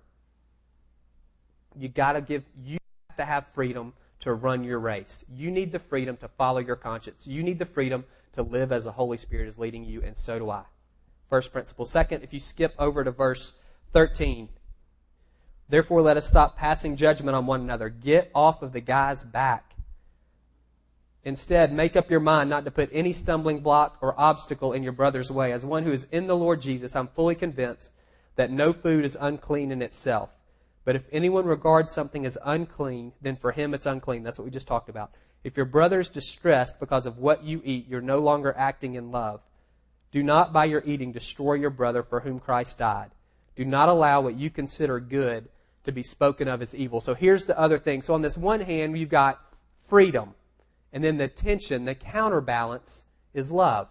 You 1.77 1.89
gotta 1.89 2.21
give, 2.21 2.45
you 2.63 2.77
have 3.09 3.17
to 3.17 3.25
have 3.25 3.47
freedom 3.47 3.91
to 4.25 4.33
run 4.33 4.63
your 4.63 4.79
race. 4.79 5.23
You 5.31 5.51
need 5.51 5.71
the 5.71 5.77
freedom 5.77 6.17
to 6.17 6.27
follow 6.27 6.57
your 6.57 6.75
conscience. 6.75 7.27
You 7.27 7.43
need 7.43 7.59
the 7.59 7.65
freedom 7.65 8.05
to 8.31 8.41
live 8.41 8.71
as 8.71 8.85
the 8.85 8.91
Holy 8.91 9.17
Spirit 9.17 9.47
is 9.47 9.59
leading 9.59 9.85
you, 9.85 10.01
and 10.01 10.17
so 10.17 10.39
do 10.39 10.49
I. 10.49 10.63
First 11.29 11.53
principle. 11.53 11.85
Second, 11.85 12.23
if 12.23 12.33
you 12.33 12.39
skip 12.39 12.73
over 12.79 13.03
to 13.03 13.11
verse 13.11 13.53
13, 13.91 14.49
therefore 15.69 16.01
let 16.01 16.17
us 16.17 16.27
stop 16.27 16.57
passing 16.57 16.95
judgment 16.95 17.35
on 17.35 17.45
one 17.45 17.61
another. 17.61 17.87
Get 17.87 18.31
off 18.33 18.63
of 18.63 18.73
the 18.73 18.81
guy's 18.81 19.23
back. 19.23 19.75
Instead, 21.23 21.71
make 21.71 21.95
up 21.95 22.09
your 22.09 22.19
mind 22.19 22.49
not 22.49 22.65
to 22.65 22.71
put 22.71 22.89
any 22.91 23.13
stumbling 23.13 23.59
block 23.59 23.99
or 24.01 24.19
obstacle 24.19 24.73
in 24.73 24.81
your 24.81 24.91
brother's 24.91 25.29
way. 25.29 25.51
As 25.51 25.63
one 25.63 25.83
who 25.83 25.91
is 25.91 26.07
in 26.11 26.25
the 26.25 26.35
Lord 26.35 26.61
Jesus, 26.61 26.95
I'm 26.95 27.09
fully 27.09 27.35
convinced 27.35 27.91
that 28.37 28.49
no 28.49 28.73
food 28.73 29.05
is 29.05 29.15
unclean 29.21 29.71
in 29.71 29.83
itself. 29.83 30.31
But 30.85 30.95
if 30.95 31.07
anyone 31.11 31.45
regards 31.45 31.91
something 31.91 32.25
as 32.25 32.37
unclean, 32.45 33.13
then 33.19 33.35
for 33.35 33.51
him 33.51 33.73
it's 33.73 33.87
unclean. 33.87 34.23
That's 34.23 34.37
what 34.37 34.45
we 34.45 34.51
just 34.51 34.67
talked 34.67 34.87
about. 34.87 35.11
If 35.43 35.57
your 35.57 35.65
brother 35.65 35.99
is 35.99 36.07
distressed 36.07 36.79
because 36.79 37.05
of 37.05 37.17
what 37.17 37.43
you 37.43 37.61
eat, 37.65 37.87
you're 37.87 38.01
no 38.01 38.19
longer 38.19 38.53
acting 38.55 38.93
in 38.93 39.11
love. 39.11 39.41
Do 40.11 40.23
not 40.23 40.53
by 40.53 40.65
your 40.65 40.83
eating 40.85 41.11
destroy 41.11 41.53
your 41.53 41.71
brother 41.71 42.03
for 42.03 42.21
whom 42.21 42.39
Christ 42.39 42.77
died. 42.77 43.11
Do 43.55 43.65
not 43.65 43.89
allow 43.89 44.21
what 44.21 44.35
you 44.35 44.49
consider 44.49 44.99
good 44.99 45.49
to 45.83 45.91
be 45.91 46.03
spoken 46.03 46.47
of 46.47 46.61
as 46.61 46.75
evil. 46.75 47.01
So 47.01 47.15
here's 47.15 47.45
the 47.45 47.59
other 47.59 47.77
thing. 47.77 48.01
So 48.01 48.13
on 48.13 48.21
this 48.21 48.37
one 48.37 48.61
hand, 48.61 48.97
you've 48.97 49.09
got 49.09 49.41
freedom. 49.75 50.33
And 50.93 51.03
then 51.03 51.17
the 51.17 51.27
tension, 51.27 51.85
the 51.85 51.95
counterbalance 51.95 53.05
is 53.33 53.51
love. 53.51 53.89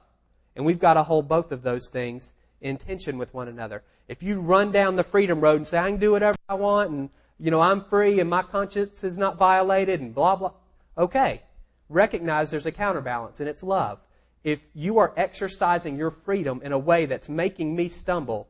And 0.56 0.64
we've 0.64 0.78
got 0.78 0.94
to 0.94 1.02
hold 1.02 1.28
both 1.28 1.52
of 1.52 1.62
those 1.62 1.88
things 1.88 2.32
in 2.64 2.78
tension 2.78 3.18
with 3.18 3.32
one 3.34 3.46
another. 3.46 3.82
If 4.08 4.22
you 4.22 4.40
run 4.40 4.72
down 4.72 4.96
the 4.96 5.04
freedom 5.04 5.40
road 5.40 5.56
and 5.56 5.66
say, 5.66 5.78
I 5.78 5.90
can 5.90 6.00
do 6.00 6.12
whatever 6.12 6.36
I 6.48 6.54
want 6.54 6.90
and, 6.90 7.10
you 7.38 7.50
know, 7.50 7.60
I'm 7.60 7.84
free 7.84 8.18
and 8.20 8.28
my 8.28 8.42
conscience 8.42 9.04
is 9.04 9.18
not 9.18 9.36
violated 9.36 10.00
and 10.00 10.14
blah, 10.14 10.34
blah. 10.34 10.52
Okay. 10.96 11.42
Recognize 11.90 12.50
there's 12.50 12.64
a 12.64 12.72
counterbalance 12.72 13.38
and 13.38 13.48
it's 13.50 13.62
love. 13.62 14.00
If 14.42 14.66
you 14.74 14.98
are 14.98 15.12
exercising 15.14 15.98
your 15.98 16.10
freedom 16.10 16.62
in 16.64 16.72
a 16.72 16.78
way 16.78 17.04
that's 17.04 17.28
making 17.28 17.76
me 17.76 17.88
stumble, 17.90 18.48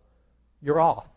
you're 0.62 0.80
off. 0.80 1.08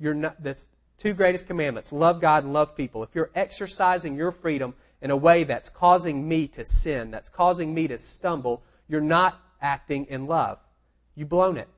You're 0.00 0.14
not, 0.14 0.42
the 0.42 0.56
two 0.98 1.14
greatest 1.14 1.46
commandments, 1.46 1.92
love 1.92 2.20
God 2.20 2.42
and 2.42 2.52
love 2.52 2.76
people. 2.76 3.04
If 3.04 3.14
you're 3.14 3.30
exercising 3.36 4.16
your 4.16 4.32
freedom 4.32 4.74
in 5.00 5.12
a 5.12 5.16
way 5.16 5.44
that's 5.44 5.68
causing 5.68 6.28
me 6.28 6.48
to 6.48 6.64
sin, 6.64 7.12
that's 7.12 7.28
causing 7.28 7.72
me 7.72 7.86
to 7.86 7.98
stumble, 7.98 8.64
you're 8.88 9.00
not 9.00 9.40
acting 9.60 10.06
in 10.06 10.26
love. 10.26 10.58
You've 11.14 11.28
blown 11.28 11.56
it. 11.56 11.68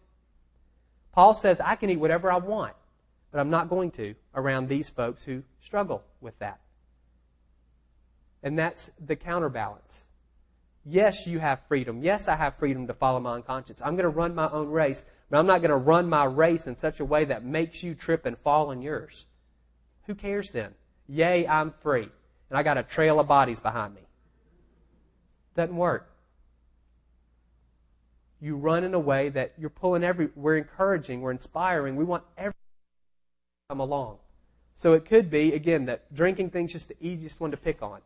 Paul 1.13 1.35
says, 1.35 1.61
I 1.61 1.77
can 1.77 1.91
eat 1.91 1.99
whatever 1.99 2.31
I 2.31 2.39
want, 2.39 2.75
but 3.31 3.41
I'm 3.41 3.51
not 3.51 3.69
going 3.69 3.91
to 3.93 4.15
around 4.35 4.69
these 4.69 4.91
folks 4.91 5.23
who 5.23 5.43
struggle 5.61 6.03
with 6.21 6.39
that. 6.41 6.61
And 8.43 8.59
that's 8.59 8.91
the 9.05 9.17
counterbalance. 9.17 10.09
Yes, 10.85 11.27
you 11.27 11.39
have 11.39 11.61
freedom. 11.67 12.03
Yes, 12.03 12.29
I 12.29 12.37
have 12.37 12.57
freedom 12.57 12.87
to 12.89 12.95
follow 12.95 13.21
my 13.21 13.35
own 13.35 13.43
conscience. 13.43 13.81
I'm 13.83 13.97
going 13.97 14.05
to 14.05 14.09
run 14.11 14.35
my 14.35 14.51
own 14.51 14.69
race, 14.69 15.05
but 15.31 15.39
I'm 15.39 15.47
not 15.47 15.63
going 15.63 15.71
to 15.71 15.77
run 15.77 16.09
my 16.09 16.25
race 16.25 16.67
in 16.67 16.77
such 16.77 17.01
a 17.01 17.05
way 17.05 17.25
that 17.25 17.45
makes 17.45 17.83
you 17.83 17.95
trip 17.95 18.27
and 18.27 18.37
fall 18.39 18.71
in 18.71 18.83
yours. 18.83 19.27
Who 20.07 20.15
cares 20.15 20.51
then? 20.51 20.75
Yay, 21.09 21.47
I'm 21.47 21.71
free 21.71 22.09
and 22.55 22.59
I 22.61 22.63
got 22.63 22.79
a 22.79 22.85
trail 22.85 23.19
of 23.19 23.27
bodies 23.27 23.59
behind 23.59 23.97
me. 23.97 24.03
Doesn't 25.57 25.77
work. 25.77 26.09
You 28.45 28.57
run 28.57 28.85
in 28.85 28.93
a 28.93 28.99
way 28.99 29.31
that 29.31 29.55
you're 29.57 29.71
pulling 29.71 30.05
every, 30.05 30.29
we're 30.37 30.59
encouraging, 30.59 31.23
we're 31.23 31.31
inspiring, 31.31 31.97
we 31.97 32.05
want 32.05 32.25
everyone 32.37 32.53
to 32.53 33.71
come 33.71 33.81
along. 33.81 34.19
So 34.75 34.93
it 34.93 35.07
could 35.07 35.31
be, 35.31 35.55
again, 35.55 35.87
that 35.87 36.13
drinking 36.15 36.51
thing's 36.51 36.73
just 36.73 36.89
the 36.89 36.97
easiest 37.01 37.41
one 37.41 37.53
to 37.53 37.57
pick 37.57 37.83
on. 37.83 38.03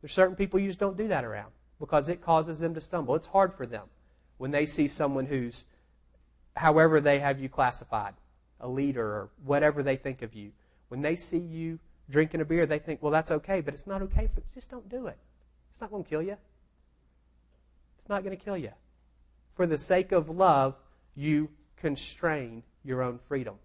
There's 0.00 0.12
certain 0.12 0.36
people 0.36 0.60
you 0.60 0.68
just 0.68 0.78
don't 0.78 0.96
do 0.96 1.08
that 1.08 1.24
around 1.24 1.50
because 1.80 2.08
it 2.08 2.22
causes 2.22 2.60
them 2.60 2.74
to 2.74 2.80
stumble. 2.80 3.16
It's 3.16 3.26
hard 3.26 3.52
for 3.52 3.66
them 3.66 3.86
when 4.38 4.52
they 4.52 4.66
see 4.66 4.86
someone 4.86 5.26
who's, 5.26 5.64
however 6.54 7.00
they 7.00 7.18
have 7.18 7.40
you 7.40 7.48
classified, 7.48 8.14
a 8.60 8.68
leader 8.68 9.04
or 9.04 9.30
whatever 9.44 9.82
they 9.82 9.96
think 9.96 10.22
of 10.22 10.32
you. 10.32 10.52
When 10.90 11.02
they 11.02 11.16
see 11.16 11.38
you 11.38 11.80
drinking 12.08 12.40
a 12.40 12.44
beer, 12.44 12.66
they 12.66 12.78
think, 12.78 13.02
well, 13.02 13.10
that's 13.10 13.32
okay, 13.32 13.62
but 13.62 13.74
it's 13.74 13.88
not 13.88 14.00
okay. 14.02 14.28
For, 14.32 14.44
just 14.54 14.70
don't 14.70 14.88
do 14.88 15.08
it. 15.08 15.18
It's 15.72 15.80
not 15.80 15.90
going 15.90 16.04
to 16.04 16.08
kill 16.08 16.22
you. 16.22 16.36
It's 17.98 18.08
not 18.08 18.22
going 18.22 18.36
to 18.38 18.44
kill 18.44 18.56
you. 18.56 18.70
For 19.54 19.66
the 19.66 19.78
sake 19.78 20.12
of 20.12 20.28
love, 20.28 20.74
you 21.14 21.50
constrain 21.76 22.62
your 22.84 23.02
own 23.02 23.18
freedom. 23.28 23.56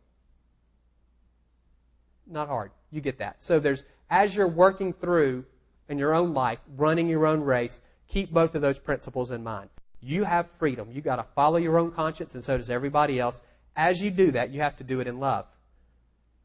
Not 2.25 2.47
hard. 2.47 2.71
You 2.91 3.01
get 3.01 3.19
that. 3.19 3.43
So 3.43 3.59
there's, 3.59 3.83
as 4.09 4.35
you're 4.35 4.47
working 4.47 4.93
through 4.93 5.45
in 5.89 5.97
your 5.97 6.13
own 6.13 6.33
life, 6.33 6.59
running 6.75 7.07
your 7.07 7.25
own 7.25 7.41
race, 7.41 7.81
keep 8.07 8.31
both 8.31 8.55
of 8.55 8.61
those 8.61 8.79
principles 8.79 9.31
in 9.31 9.43
mind. 9.43 9.69
You 10.01 10.23
have 10.25 10.51
freedom. 10.51 10.89
You 10.91 11.01
got 11.01 11.15
to 11.17 11.25
follow 11.35 11.57
your 11.57 11.79
own 11.79 11.91
conscience, 11.91 12.33
and 12.33 12.43
so 12.43 12.57
does 12.57 12.69
everybody 12.69 13.19
else. 13.19 13.41
As 13.75 14.01
you 14.01 14.11
do 14.11 14.31
that, 14.31 14.51
you 14.51 14.61
have 14.61 14.77
to 14.77 14.83
do 14.83 14.99
it 14.99 15.07
in 15.07 15.19
love. 15.19 15.45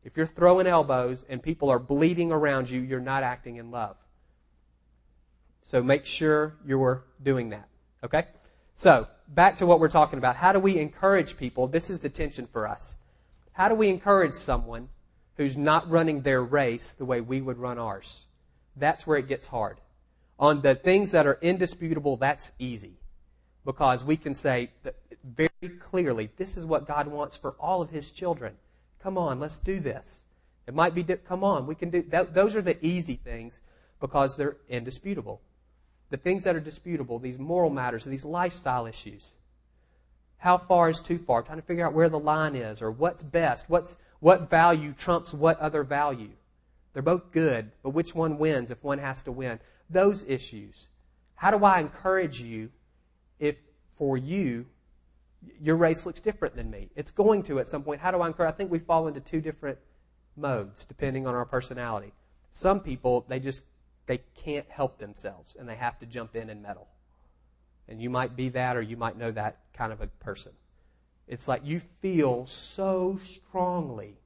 If 0.04 0.16
you're 0.16 0.26
throwing 0.26 0.66
elbows 0.66 1.24
and 1.28 1.42
people 1.42 1.70
are 1.70 1.78
bleeding 1.78 2.32
around 2.32 2.70
you, 2.70 2.80
you're 2.80 3.00
not 3.00 3.22
acting 3.22 3.56
in 3.56 3.70
love. 3.70 3.96
So 5.62 5.82
make 5.82 6.04
sure 6.04 6.54
you're 6.66 7.04
doing 7.22 7.50
that. 7.50 7.68
Okay? 8.02 8.24
So, 8.74 9.06
back 9.34 9.56
to 9.58 9.66
what 9.66 9.80
we're 9.80 9.88
talking 9.88 10.18
about. 10.18 10.36
How 10.36 10.52
do 10.52 10.58
we 10.58 10.78
encourage 10.78 11.36
people? 11.36 11.66
This 11.66 11.90
is 11.90 12.00
the 12.00 12.08
tension 12.08 12.46
for 12.46 12.68
us. 12.68 12.96
How 13.52 13.68
do 13.68 13.74
we 13.74 13.88
encourage 13.88 14.34
someone 14.34 14.88
who's 15.36 15.56
not 15.56 15.90
running 15.90 16.20
their 16.20 16.42
race 16.42 16.92
the 16.92 17.04
way 17.04 17.20
we 17.20 17.40
would 17.40 17.58
run 17.58 17.78
ours? 17.78 18.26
That's 18.76 19.06
where 19.06 19.18
it 19.18 19.28
gets 19.28 19.46
hard. 19.46 19.78
On 20.38 20.60
the 20.62 20.74
things 20.74 21.12
that 21.12 21.26
are 21.26 21.38
indisputable, 21.40 22.16
that's 22.16 22.52
easy. 22.58 22.94
Because 23.64 24.02
we 24.02 24.16
can 24.16 24.34
say 24.34 24.70
very 25.24 25.76
clearly, 25.78 26.30
this 26.36 26.56
is 26.56 26.66
what 26.66 26.86
God 26.86 27.06
wants 27.06 27.36
for 27.36 27.54
all 27.60 27.80
of 27.80 27.90
His 27.90 28.10
children. 28.10 28.54
Come 29.02 29.16
on, 29.16 29.38
let's 29.38 29.58
do 29.58 29.78
this. 29.78 30.22
It 30.66 30.74
might 30.74 30.94
be, 30.94 31.04
come 31.04 31.44
on, 31.44 31.66
we 31.66 31.74
can 31.74 31.90
do 31.90 32.02
that. 32.08 32.34
Those 32.34 32.56
are 32.56 32.62
the 32.62 32.84
easy 32.84 33.14
things 33.14 33.60
because 34.00 34.36
they're 34.36 34.56
indisputable. 34.68 35.40
The 36.12 36.18
things 36.18 36.44
that 36.44 36.54
are 36.54 36.60
disputable, 36.60 37.18
these 37.18 37.38
moral 37.38 37.70
matters, 37.70 38.04
these 38.04 38.26
lifestyle 38.26 38.84
issues. 38.84 39.32
How 40.36 40.58
far 40.58 40.90
is 40.90 41.00
too 41.00 41.16
far? 41.16 41.42
trying 41.42 41.56
to 41.56 41.64
figure 41.64 41.86
out 41.86 41.94
where 41.94 42.10
the 42.10 42.18
line 42.18 42.54
is 42.54 42.82
or 42.82 42.90
what's 42.90 43.22
best. 43.22 43.70
What's, 43.70 43.96
what 44.20 44.50
value 44.50 44.92
trumps 44.92 45.32
what 45.32 45.58
other 45.58 45.82
value? 45.84 46.32
They're 46.92 47.02
both 47.02 47.32
good, 47.32 47.72
but 47.82 47.90
which 47.90 48.14
one 48.14 48.36
wins 48.36 48.70
if 48.70 48.84
one 48.84 48.98
has 48.98 49.22
to 49.22 49.32
win? 49.32 49.58
Those 49.88 50.22
issues. 50.28 50.88
How 51.34 51.50
do 51.50 51.64
I 51.64 51.80
encourage 51.80 52.42
you 52.42 52.68
if 53.38 53.56
for 53.96 54.18
you 54.18 54.66
your 55.62 55.76
race 55.76 56.06
looks 56.06 56.20
different 56.20 56.54
than 56.54 56.70
me. 56.70 56.90
It's 56.94 57.10
going 57.10 57.42
to 57.44 57.58
at 57.58 57.68
some 57.68 57.82
point. 57.82 58.02
How 58.02 58.10
do 58.10 58.20
I 58.20 58.26
encourage? 58.26 58.52
I 58.52 58.56
think 58.56 58.70
we 58.70 58.78
fall 58.78 59.08
into 59.08 59.20
two 59.20 59.40
different 59.40 59.78
modes 60.36 60.84
depending 60.84 61.26
on 61.26 61.34
our 61.34 61.46
personality. 61.46 62.12
Some 62.52 62.80
people, 62.80 63.24
they 63.28 63.40
just, 63.40 63.64
they 64.06 64.20
can't 64.34 64.68
help 64.68 64.98
themselves 64.98 65.56
and 65.58 65.68
they 65.68 65.76
have 65.76 65.98
to 66.00 66.06
jump 66.06 66.36
in 66.36 66.50
and 66.50 66.62
meddle. 66.62 66.88
And 67.88 68.00
you 68.00 68.10
might 68.10 68.36
be 68.36 68.48
that 68.50 68.76
or 68.76 68.82
you 68.82 68.96
might 68.96 69.16
know 69.16 69.30
that 69.32 69.58
kind 69.74 69.92
of 69.92 70.00
a 70.00 70.06
person. 70.06 70.52
It's 71.28 71.48
like 71.48 71.62
you 71.64 71.78
feel 71.78 72.46
so 72.46 73.18
strongly 73.24 74.16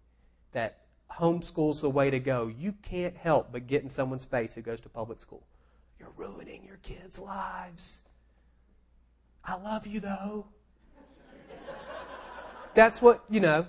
that 0.53 0.79
homeschool's 1.11 1.81
the 1.81 1.91
way 1.91 2.11
to 2.11 2.19
go. 2.19 2.49
You 2.49 2.73
can't 2.83 3.17
help 3.17 3.53
but 3.53 3.67
get 3.67 3.83
in 3.83 3.89
someone's 3.89 4.25
face 4.25 4.55
who 4.55 4.63
goes 4.63 4.81
to 4.83 4.89
public 4.89 5.21
school. 5.21 5.43
You're 5.99 6.13
ruining 6.17 6.65
your 6.65 6.79
kids' 6.79 7.19
lives. 7.19 8.01
I 9.45 9.57
love 9.57 9.87
you 9.87 10.01
though. 10.01 10.47
That's 12.75 13.01
what, 13.01 13.25
you 13.31 13.41
know, 13.41 13.67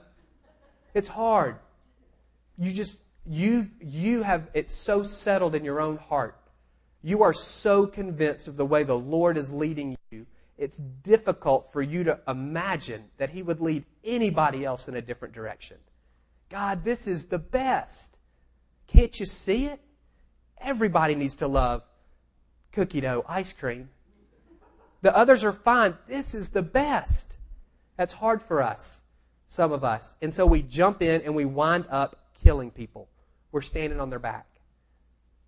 it's 0.93 1.07
hard. 1.07 1.55
You 2.57 2.73
just, 2.73 3.01
you, 3.27 3.69
you 3.79 4.23
have, 4.23 4.49
it's 4.53 4.73
so 4.73 5.03
settled 5.03 5.55
in 5.55 5.63
your 5.63 5.81
own 5.81 5.97
heart. 5.97 6.39
You 7.03 7.23
are 7.23 7.33
so 7.33 7.85
convinced 7.85 8.47
of 8.47 8.57
the 8.57 8.65
way 8.65 8.83
the 8.83 8.97
Lord 8.97 9.37
is 9.37 9.51
leading 9.51 9.97
you. 10.11 10.25
It's 10.57 10.77
difficult 10.77 11.71
for 11.71 11.81
you 11.81 12.03
to 12.05 12.19
imagine 12.27 13.05
that 13.17 13.29
He 13.29 13.43
would 13.43 13.61
lead 13.61 13.85
anybody 14.03 14.65
else 14.65 14.87
in 14.87 14.95
a 14.95 15.01
different 15.01 15.33
direction. 15.33 15.77
God, 16.49 16.83
this 16.83 17.07
is 17.07 17.25
the 17.25 17.37
best. 17.37 18.17
Can't 18.87 19.19
you 19.19 19.25
see 19.25 19.65
it? 19.65 19.79
Everybody 20.59 21.13
needs 21.13 21.35
to 21.35 21.47
love 21.47 21.83
cookie 22.71 23.01
dough 23.01 23.25
ice 23.27 23.53
cream. 23.53 23.89
The 25.01 25.15
others 25.15 25.43
are 25.43 25.51
fine. 25.51 25.95
This 26.07 26.33
is 26.33 26.49
the 26.49 26.63
best. 26.63 27.37
That's 27.97 28.13
hard 28.13 28.41
for 28.41 28.63
us, 28.63 29.01
some 29.47 29.71
of 29.71 29.83
us. 29.83 30.15
And 30.21 30.33
so 30.33 30.45
we 30.45 30.61
jump 30.61 31.01
in 31.01 31.21
and 31.21 31.35
we 31.35 31.45
wind 31.45 31.85
up 31.89 32.33
killing 32.41 32.71
people. 32.71 33.09
We're 33.57 33.61
standing 33.63 33.99
on 33.99 34.11
their 34.11 34.19
back. 34.19 34.45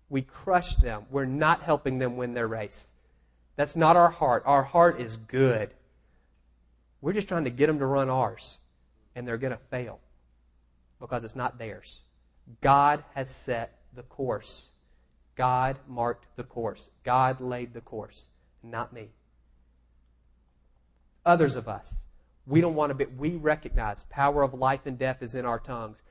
We 0.08 0.22
crush 0.22 0.74
them. 0.74 1.04
We're 1.12 1.26
not 1.26 1.62
helping 1.62 2.00
them 2.00 2.16
win 2.16 2.34
their 2.34 2.48
race. 2.48 2.92
That's 3.54 3.76
not 3.76 3.94
our 3.94 4.10
heart. 4.10 4.42
Our 4.46 4.64
heart 4.64 5.00
is 5.00 5.16
good. 5.16 5.70
We're 7.00 7.12
just 7.12 7.28
trying 7.28 7.44
to 7.44 7.50
get 7.50 7.68
them 7.68 7.78
to 7.78 7.86
run 7.86 8.10
ours. 8.10 8.58
And 9.14 9.28
they're 9.28 9.38
going 9.38 9.52
to 9.52 9.64
fail 9.70 10.00
because 10.98 11.22
it's 11.22 11.36
not 11.36 11.56
theirs. 11.56 12.00
God 12.60 13.04
has 13.14 13.30
set 13.30 13.78
the 13.94 14.02
course. 14.02 14.70
God 15.36 15.76
marked 15.86 16.26
the 16.34 16.42
course. 16.42 16.88
God 17.04 17.40
laid 17.40 17.74
the 17.74 17.80
course, 17.80 18.26
not 18.64 18.92
me. 18.92 19.10
Others 21.24 21.54
of 21.54 21.68
us, 21.68 22.02
we 22.44 22.60
don't 22.60 22.74
want 22.74 22.90
to 22.90 22.94
be, 22.96 23.04
we 23.04 23.36
recognize 23.36 24.02
power 24.10 24.42
of 24.42 24.52
life 24.52 24.80
and 24.86 24.98
death 24.98 25.22
is 25.22 25.36
in 25.36 25.46
our 25.46 25.60
tongues. 25.60 26.02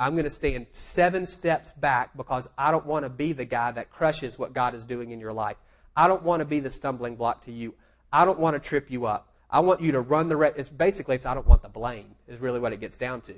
I'm 0.00 0.14
going 0.14 0.24
to 0.24 0.30
stand 0.30 0.66
seven 0.72 1.26
steps 1.26 1.72
back 1.74 2.16
because 2.16 2.48
I 2.56 2.70
don't 2.70 2.86
want 2.86 3.04
to 3.04 3.10
be 3.10 3.34
the 3.34 3.44
guy 3.44 3.70
that 3.72 3.90
crushes 3.90 4.38
what 4.38 4.54
God 4.54 4.74
is 4.74 4.86
doing 4.86 5.10
in 5.10 5.20
your 5.20 5.30
life. 5.30 5.58
I 5.94 6.08
don't 6.08 6.22
want 6.22 6.40
to 6.40 6.46
be 6.46 6.58
the 6.58 6.70
stumbling 6.70 7.16
block 7.16 7.44
to 7.44 7.52
you. 7.52 7.74
I 8.10 8.24
don't 8.24 8.38
want 8.38 8.54
to 8.54 8.66
trip 8.66 8.90
you 8.90 9.04
up. 9.04 9.28
I 9.50 9.60
want 9.60 9.82
you 9.82 9.92
to 9.92 10.00
run 10.00 10.30
the 10.30 10.36
rest. 10.36 10.54
It's 10.56 10.70
basically, 10.70 11.16
it's 11.16 11.26
I 11.26 11.34
don't 11.34 11.46
want 11.46 11.60
the 11.60 11.68
blame 11.68 12.14
is 12.26 12.40
really 12.40 12.60
what 12.60 12.72
it 12.72 12.80
gets 12.80 12.96
down 12.96 13.20
to. 13.22 13.34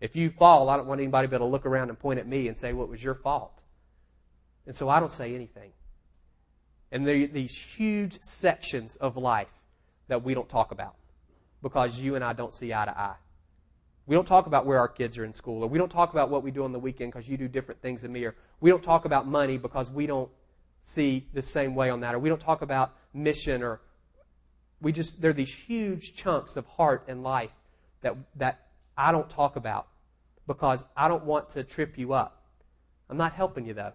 If 0.00 0.16
you 0.16 0.30
fall, 0.30 0.70
I 0.70 0.78
don't 0.78 0.86
want 0.86 1.02
anybody 1.02 1.26
to 1.26 1.30
be 1.30 1.36
able 1.36 1.48
to 1.48 1.52
look 1.52 1.66
around 1.66 1.90
and 1.90 1.98
point 1.98 2.18
at 2.18 2.26
me 2.26 2.48
and 2.48 2.56
say, 2.56 2.72
well, 2.72 2.86
was 2.86 3.04
your 3.04 3.14
fault. 3.14 3.62
And 4.64 4.74
so 4.74 4.88
I 4.88 5.00
don't 5.00 5.12
say 5.12 5.34
anything. 5.34 5.72
And 6.90 7.06
there 7.06 7.20
are 7.20 7.26
these 7.26 7.54
huge 7.54 8.18
sections 8.22 8.96
of 8.96 9.18
life 9.18 9.52
that 10.08 10.24
we 10.24 10.32
don't 10.32 10.48
talk 10.48 10.72
about 10.72 10.94
because 11.62 11.98
you 11.98 12.14
and 12.14 12.24
I 12.24 12.32
don't 12.32 12.54
see 12.54 12.72
eye 12.72 12.86
to 12.86 12.98
eye. 12.98 13.16
We 14.06 14.14
don't 14.14 14.26
talk 14.26 14.46
about 14.46 14.66
where 14.66 14.78
our 14.78 14.88
kids 14.88 15.18
are 15.18 15.24
in 15.24 15.34
school, 15.34 15.64
or 15.64 15.66
we 15.68 15.78
don't 15.78 15.90
talk 15.90 16.12
about 16.12 16.30
what 16.30 16.44
we 16.44 16.52
do 16.52 16.62
on 16.62 16.72
the 16.72 16.78
weekend 16.78 17.12
because 17.12 17.28
you 17.28 17.36
do 17.36 17.48
different 17.48 17.82
things 17.82 18.02
than 18.02 18.12
me, 18.12 18.24
or 18.24 18.36
we 18.60 18.70
don't 18.70 18.82
talk 18.82 19.04
about 19.04 19.26
money 19.26 19.58
because 19.58 19.90
we 19.90 20.06
don't 20.06 20.30
see 20.84 21.26
the 21.34 21.42
same 21.42 21.74
way 21.74 21.90
on 21.90 22.00
that, 22.00 22.14
or 22.14 22.20
we 22.20 22.28
don't 22.28 22.40
talk 22.40 22.62
about 22.62 22.94
mission, 23.12 23.64
or 23.64 23.80
we 24.80 24.92
just, 24.92 25.20
there 25.20 25.30
are 25.30 25.34
these 25.34 25.52
huge 25.52 26.14
chunks 26.14 26.56
of 26.56 26.66
heart 26.66 27.04
and 27.08 27.24
life 27.24 27.50
that, 28.02 28.14
that 28.36 28.68
I 28.96 29.10
don't 29.10 29.28
talk 29.28 29.56
about 29.56 29.88
because 30.46 30.84
I 30.96 31.08
don't 31.08 31.24
want 31.24 31.48
to 31.50 31.64
trip 31.64 31.98
you 31.98 32.12
up. 32.12 32.42
I'm 33.10 33.16
not 33.16 33.32
helping 33.32 33.66
you 33.66 33.74
though. 33.74 33.92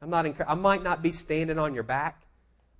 I'm 0.00 0.08
not, 0.08 0.26
I 0.48 0.54
might 0.54 0.82
not 0.82 1.02
be 1.02 1.12
standing 1.12 1.58
on 1.58 1.74
your 1.74 1.82
back, 1.82 2.22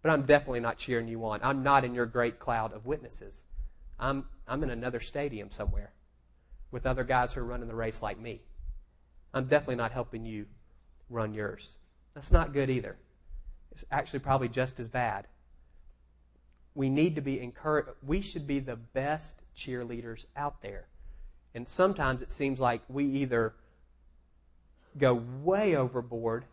but 0.00 0.10
I'm 0.10 0.22
definitely 0.22 0.60
not 0.60 0.78
cheering 0.78 1.06
you 1.06 1.24
on. 1.26 1.40
I'm 1.42 1.62
not 1.62 1.84
in 1.84 1.94
your 1.94 2.06
great 2.06 2.38
cloud 2.38 2.72
of 2.72 2.86
witnesses. 2.86 3.44
I'm, 4.00 4.24
I'm 4.48 4.62
in 4.62 4.70
another 4.70 5.00
stadium 5.00 5.50
somewhere 5.50 5.92
with 6.72 6.86
other 6.86 7.04
guys 7.04 7.32
who 7.32 7.40
are 7.40 7.44
running 7.44 7.68
the 7.68 7.74
race 7.74 8.02
like 8.02 8.18
me. 8.18 8.40
I'm 9.32 9.44
definitely 9.46 9.76
not 9.76 9.92
helping 9.92 10.26
you 10.26 10.46
run 11.08 11.32
yours. 11.32 11.76
That's 12.14 12.32
not 12.32 12.52
good 12.52 12.68
either. 12.68 12.96
It's 13.70 13.84
actually 13.90 14.18
probably 14.18 14.48
just 14.48 14.80
as 14.80 14.88
bad. 14.88 15.26
We 16.74 16.90
need 16.90 17.14
to 17.14 17.20
be 17.20 17.40
encouraged. 17.40 17.90
We 18.04 18.20
should 18.20 18.46
be 18.46 18.58
the 18.58 18.76
best 18.76 19.36
cheerleaders 19.54 20.26
out 20.36 20.60
there. 20.60 20.86
And 21.54 21.68
sometimes 21.68 22.22
it 22.22 22.30
seems 22.30 22.60
like 22.60 22.82
we 22.88 23.04
either 23.04 23.54
go 24.98 25.22
way 25.42 25.76
overboard 25.76 26.44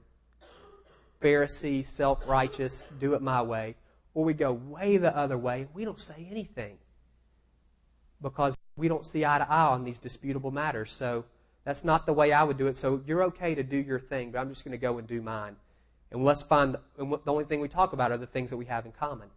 Pharisee, 1.21 1.85
self 1.85 2.27
righteous, 2.27 2.91
do 2.99 3.13
it 3.13 3.21
my 3.21 3.41
way, 3.41 3.75
or 4.13 4.23
we 4.23 4.33
go 4.33 4.53
way 4.53 4.97
the 4.97 5.15
other 5.15 5.37
way. 5.37 5.67
We 5.73 5.83
don't 5.85 5.99
say 5.99 6.27
anything 6.29 6.77
because 8.21 8.57
we 8.79 8.87
don't 8.87 9.05
see 9.05 9.25
eye 9.25 9.37
to 9.37 9.49
eye 9.49 9.67
on 9.67 9.83
these 9.83 9.99
disputable 9.99 10.51
matters. 10.51 10.91
So 10.91 11.25
that's 11.65 11.83
not 11.83 12.05
the 12.05 12.13
way 12.13 12.33
I 12.33 12.43
would 12.43 12.57
do 12.57 12.67
it. 12.67 12.75
So 12.75 13.01
you're 13.05 13.23
okay 13.25 13.53
to 13.53 13.63
do 13.63 13.77
your 13.77 13.99
thing, 13.99 14.31
but 14.31 14.39
I'm 14.39 14.49
just 14.49 14.63
going 14.63 14.71
to 14.71 14.77
go 14.77 14.97
and 14.97 15.07
do 15.07 15.21
mine. 15.21 15.55
And 16.11 16.23
let's 16.23 16.41
find 16.41 16.73
the, 16.73 16.81
and 16.97 17.11
the 17.11 17.31
only 17.31 17.45
thing 17.45 17.59
we 17.59 17.67
talk 17.67 17.93
about 17.93 18.11
are 18.11 18.17
the 18.17 18.25
things 18.25 18.49
that 18.49 18.57
we 18.57 18.65
have 18.65 18.85
in 18.85 18.91
common. 18.91 19.27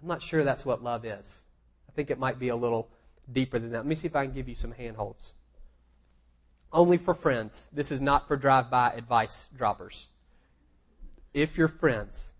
I'm 0.00 0.08
not 0.08 0.22
sure 0.22 0.44
that's 0.44 0.64
what 0.64 0.82
love 0.82 1.04
is. 1.04 1.42
I 1.88 1.92
think 1.92 2.10
it 2.10 2.18
might 2.18 2.38
be 2.38 2.48
a 2.48 2.56
little 2.56 2.88
deeper 3.32 3.58
than 3.58 3.72
that. 3.72 3.78
Let 3.78 3.86
me 3.86 3.94
see 3.94 4.06
if 4.06 4.14
I 4.14 4.24
can 4.24 4.34
give 4.34 4.48
you 4.48 4.54
some 4.54 4.72
handholds. 4.72 5.34
Only 6.72 6.98
for 6.98 7.14
friends. 7.14 7.70
This 7.72 7.90
is 7.90 8.00
not 8.00 8.28
for 8.28 8.36
drive 8.36 8.70
by 8.70 8.90
advice 8.90 9.48
droppers 9.56 10.08
if 11.34 11.58
you're 11.58 11.68
friends, 11.68 12.32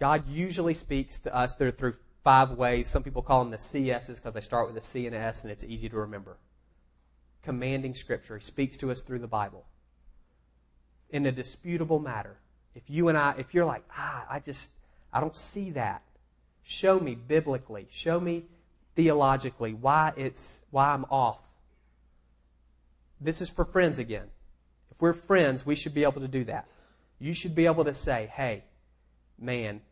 God 0.00 0.28
usually 0.28 0.74
speaks 0.74 1.20
to 1.20 1.34
us 1.34 1.54
through, 1.54 1.94
five 2.22 2.52
ways. 2.52 2.88
Some 2.88 3.02
people 3.02 3.22
call 3.22 3.40
them 3.42 3.50
the 3.50 3.56
CSs 3.56 4.16
because 4.16 4.34
they 4.34 4.40
start 4.40 4.66
with 4.66 4.76
a 4.76 4.80
C 4.80 5.06
and 5.06 5.14
an 5.14 5.22
S 5.22 5.42
and 5.42 5.50
it's 5.50 5.64
easy 5.64 5.88
to 5.88 5.96
remember. 5.96 6.36
Commanding 7.42 7.94
Scripture. 7.94 8.36
He 8.38 8.44
speaks 8.44 8.78
to 8.78 8.90
us 8.90 9.00
through 9.00 9.20
the 9.20 9.26
Bible. 9.26 9.66
In 11.10 11.26
a 11.26 11.32
disputable 11.32 11.98
matter. 11.98 12.36
If 12.74 12.88
you 12.88 13.08
and 13.08 13.18
I, 13.18 13.34
if 13.38 13.52
you're 13.52 13.64
like, 13.64 13.84
ah, 13.96 14.24
I 14.28 14.38
just, 14.38 14.70
I 15.12 15.20
don't 15.20 15.36
see 15.36 15.70
that. 15.70 16.02
Show 16.62 17.00
me 17.00 17.14
biblically. 17.14 17.88
Show 17.90 18.20
me 18.20 18.44
theologically 18.94 19.74
why 19.74 20.12
it's, 20.16 20.62
why 20.70 20.92
I'm 20.92 21.04
off. 21.10 21.40
This 23.20 23.40
is 23.40 23.50
for 23.50 23.64
friends 23.64 23.98
again. 23.98 24.28
If 24.90 25.00
we're 25.00 25.12
friends, 25.12 25.66
we 25.66 25.74
should 25.74 25.94
be 25.94 26.04
able 26.04 26.20
to 26.20 26.28
do 26.28 26.44
that 26.44 26.66
you 27.20 27.34
should 27.34 27.54
be 27.54 27.66
able 27.66 27.84
to 27.84 27.94
say, 27.94 28.32
hey, 28.34 28.64
man, 29.38 29.82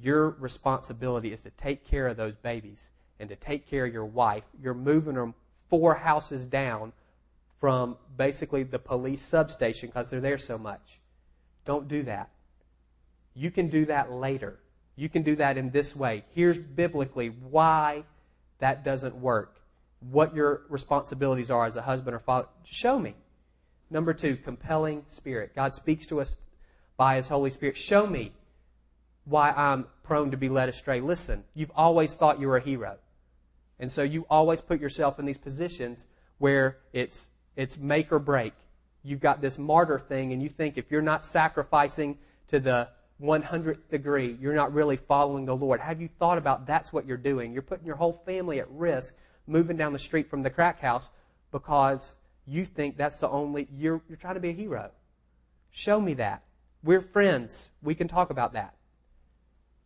your 0.00 0.30
responsibility 0.30 1.32
is 1.32 1.42
to 1.42 1.50
take 1.50 1.84
care 1.84 2.06
of 2.08 2.16
those 2.16 2.34
babies 2.34 2.90
and 3.20 3.28
to 3.28 3.36
take 3.36 3.68
care 3.68 3.86
of 3.86 3.92
your 3.92 4.04
wife. 4.04 4.44
You're 4.60 4.74
moving 4.74 5.14
them 5.14 5.34
four 5.68 5.94
houses 5.94 6.46
down 6.46 6.92
from 7.60 7.96
basically 8.16 8.62
the 8.62 8.78
police 8.78 9.22
substation 9.22 9.88
because 9.88 10.10
they're 10.10 10.20
there 10.20 10.38
so 10.38 10.58
much. 10.58 11.00
Don't 11.64 11.88
do 11.88 12.02
that. 12.02 12.30
You 13.34 13.50
can 13.50 13.68
do 13.68 13.86
that 13.86 14.12
later. 14.12 14.60
You 14.96 15.08
can 15.08 15.22
do 15.22 15.36
that 15.36 15.56
in 15.56 15.70
this 15.70 15.96
way. 15.96 16.24
Here's 16.34 16.58
biblically 16.58 17.28
why 17.28 18.04
that 18.58 18.84
doesn't 18.84 19.16
work. 19.16 19.60
What 20.00 20.34
your 20.34 20.62
responsibilities 20.68 21.50
are 21.50 21.66
as 21.66 21.76
a 21.76 21.82
husband 21.82 22.14
or 22.14 22.20
father. 22.20 22.48
Show 22.64 22.98
me. 22.98 23.14
Number 23.90 24.12
two, 24.12 24.36
compelling 24.36 25.04
spirit. 25.08 25.54
God 25.54 25.74
speaks 25.74 26.06
to 26.08 26.20
us 26.20 26.36
by 26.96 27.16
His 27.16 27.28
Holy 27.28 27.50
Spirit. 27.50 27.76
Show 27.76 28.06
me 28.06 28.32
why 29.24 29.52
I'm 29.52 29.86
prone 30.02 30.30
to 30.30 30.36
be 30.36 30.48
led 30.48 30.68
astray. 30.68 31.00
Listen, 31.00 31.44
you've 31.54 31.72
always 31.74 32.14
thought 32.14 32.40
you 32.40 32.48
were 32.48 32.56
a 32.56 32.62
hero. 32.62 32.98
And 33.78 33.90
so 33.90 34.02
you 34.02 34.26
always 34.30 34.60
put 34.60 34.80
yourself 34.80 35.18
in 35.18 35.26
these 35.26 35.38
positions 35.38 36.06
where 36.38 36.78
it's, 36.92 37.30
it's 37.56 37.78
make 37.78 38.12
or 38.12 38.18
break. 38.18 38.52
You've 39.02 39.20
got 39.20 39.40
this 39.40 39.58
martyr 39.58 39.98
thing, 39.98 40.32
and 40.32 40.42
you 40.42 40.48
think 40.48 40.78
if 40.78 40.90
you're 40.90 41.02
not 41.02 41.24
sacrificing 41.24 42.18
to 42.48 42.60
the 42.60 42.88
100th 43.22 43.88
degree, 43.90 44.36
you're 44.40 44.54
not 44.54 44.72
really 44.72 44.96
following 44.96 45.44
the 45.44 45.56
Lord. 45.56 45.80
Have 45.80 46.00
you 46.00 46.08
thought 46.18 46.38
about 46.38 46.66
that's 46.66 46.92
what 46.92 47.06
you're 47.06 47.16
doing? 47.16 47.52
You're 47.52 47.62
putting 47.62 47.86
your 47.86 47.96
whole 47.96 48.12
family 48.12 48.60
at 48.60 48.70
risk 48.70 49.14
moving 49.46 49.76
down 49.76 49.92
the 49.92 49.98
street 49.98 50.28
from 50.28 50.42
the 50.42 50.50
crack 50.50 50.80
house 50.80 51.10
because 51.52 52.16
you 52.46 52.64
think 52.64 52.96
that's 52.96 53.20
the 53.20 53.28
only, 53.28 53.68
you're, 53.76 54.02
you're 54.08 54.16
trying 54.16 54.34
to 54.34 54.40
be 54.40 54.50
a 54.50 54.54
hero. 54.54 54.90
Show 55.70 56.00
me 56.00 56.14
that. 56.14 56.42
We're 56.82 57.00
friends. 57.00 57.70
We 57.82 57.94
can 57.94 58.08
talk 58.08 58.30
about 58.30 58.52
that. 58.54 58.74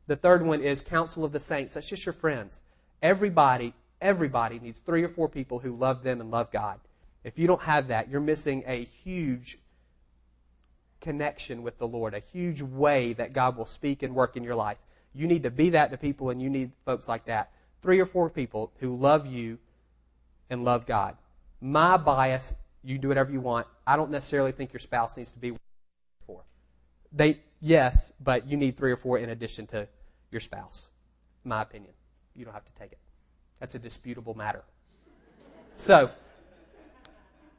The 0.09 0.17
third 0.17 0.43
one 0.45 0.63
is 0.63 0.81
counsel 0.81 1.23
of 1.23 1.33
the 1.33 1.39
saints. 1.39 1.75
That's 1.75 1.89
just 1.89 2.07
your 2.07 2.15
friends. 2.15 2.63
Everybody, 3.03 3.75
everybody 4.01 4.59
needs 4.59 4.79
three 4.81 5.05
or 5.05 5.09
four 5.09 5.29
people 5.29 5.59
who 5.59 5.77
love 5.77 6.03
them 6.03 6.23
and 6.23 6.31
love 6.31 6.51
God. 6.51 6.81
If 7.25 7.39
you 7.39 7.47
don't 7.47 7.61
have 7.61 7.89
that, 7.89 8.09
you're 8.09 8.23
missing 8.23 8.65
a 8.67 8.85
huge 8.85 9.59
connection 11.03 11.63
with 11.63 11.77
the 11.77 11.87
Lord, 11.87 12.15
a 12.15 12.21
huge 12.21 12.63
way 12.63 13.13
that 13.13 13.35
God 13.35 13.59
will 13.59 13.67
speak 13.67 14.03
and 14.03 14.15
work 14.15 14.35
in 14.35 14.43
your 14.43 14.55
life. 14.55 14.79
You 15.13 15.27
need 15.27 15.43
to 15.43 15.51
be 15.51 15.71
that 15.71 15.91
to 15.91 15.99
people, 15.99 16.31
and 16.31 16.41
you 16.41 16.49
need 16.49 16.73
folks 16.87 17.07
like 17.07 17.27
that. 17.27 17.53
Three 17.83 18.01
or 18.01 18.07
four 18.07 18.31
people 18.31 18.73
who 18.81 18.97
love 18.97 19.27
you 19.27 19.59
and 20.49 20.65
love 20.65 20.87
God. 20.87 21.19
My 21.61 21.99
bias, 21.99 22.55
you 22.83 22.97
do 22.97 23.09
whatever 23.09 23.31
you 23.31 23.41
want. 23.41 23.67
I 23.87 23.97
don't 23.97 24.11
necessarily 24.11 24.53
think 24.53 24.73
your 24.73 24.81
spouse 24.81 25.19
needs 25.19 25.33
to 25.33 25.39
be 25.39 25.53
for. 26.27 26.45
They 27.13 27.41
yes, 27.61 28.11
but 28.19 28.49
you 28.49 28.57
need 28.57 28.79
three 28.79 28.91
or 28.91 28.97
four 28.97 29.19
in 29.19 29.29
addition 29.29 29.67
to 29.69 29.87
your 30.31 30.41
spouse. 30.41 30.91
My 31.45 31.63
opinion. 31.63 31.93
You 32.35 32.45
don't 32.45 32.55
have 32.55 32.65
to 32.65 32.73
take 32.79 32.93
it. 32.93 32.99
That's 33.61 33.75
a 33.75 33.79
disputable 33.79 34.35
matter. 34.35 34.63
So, 35.77 36.11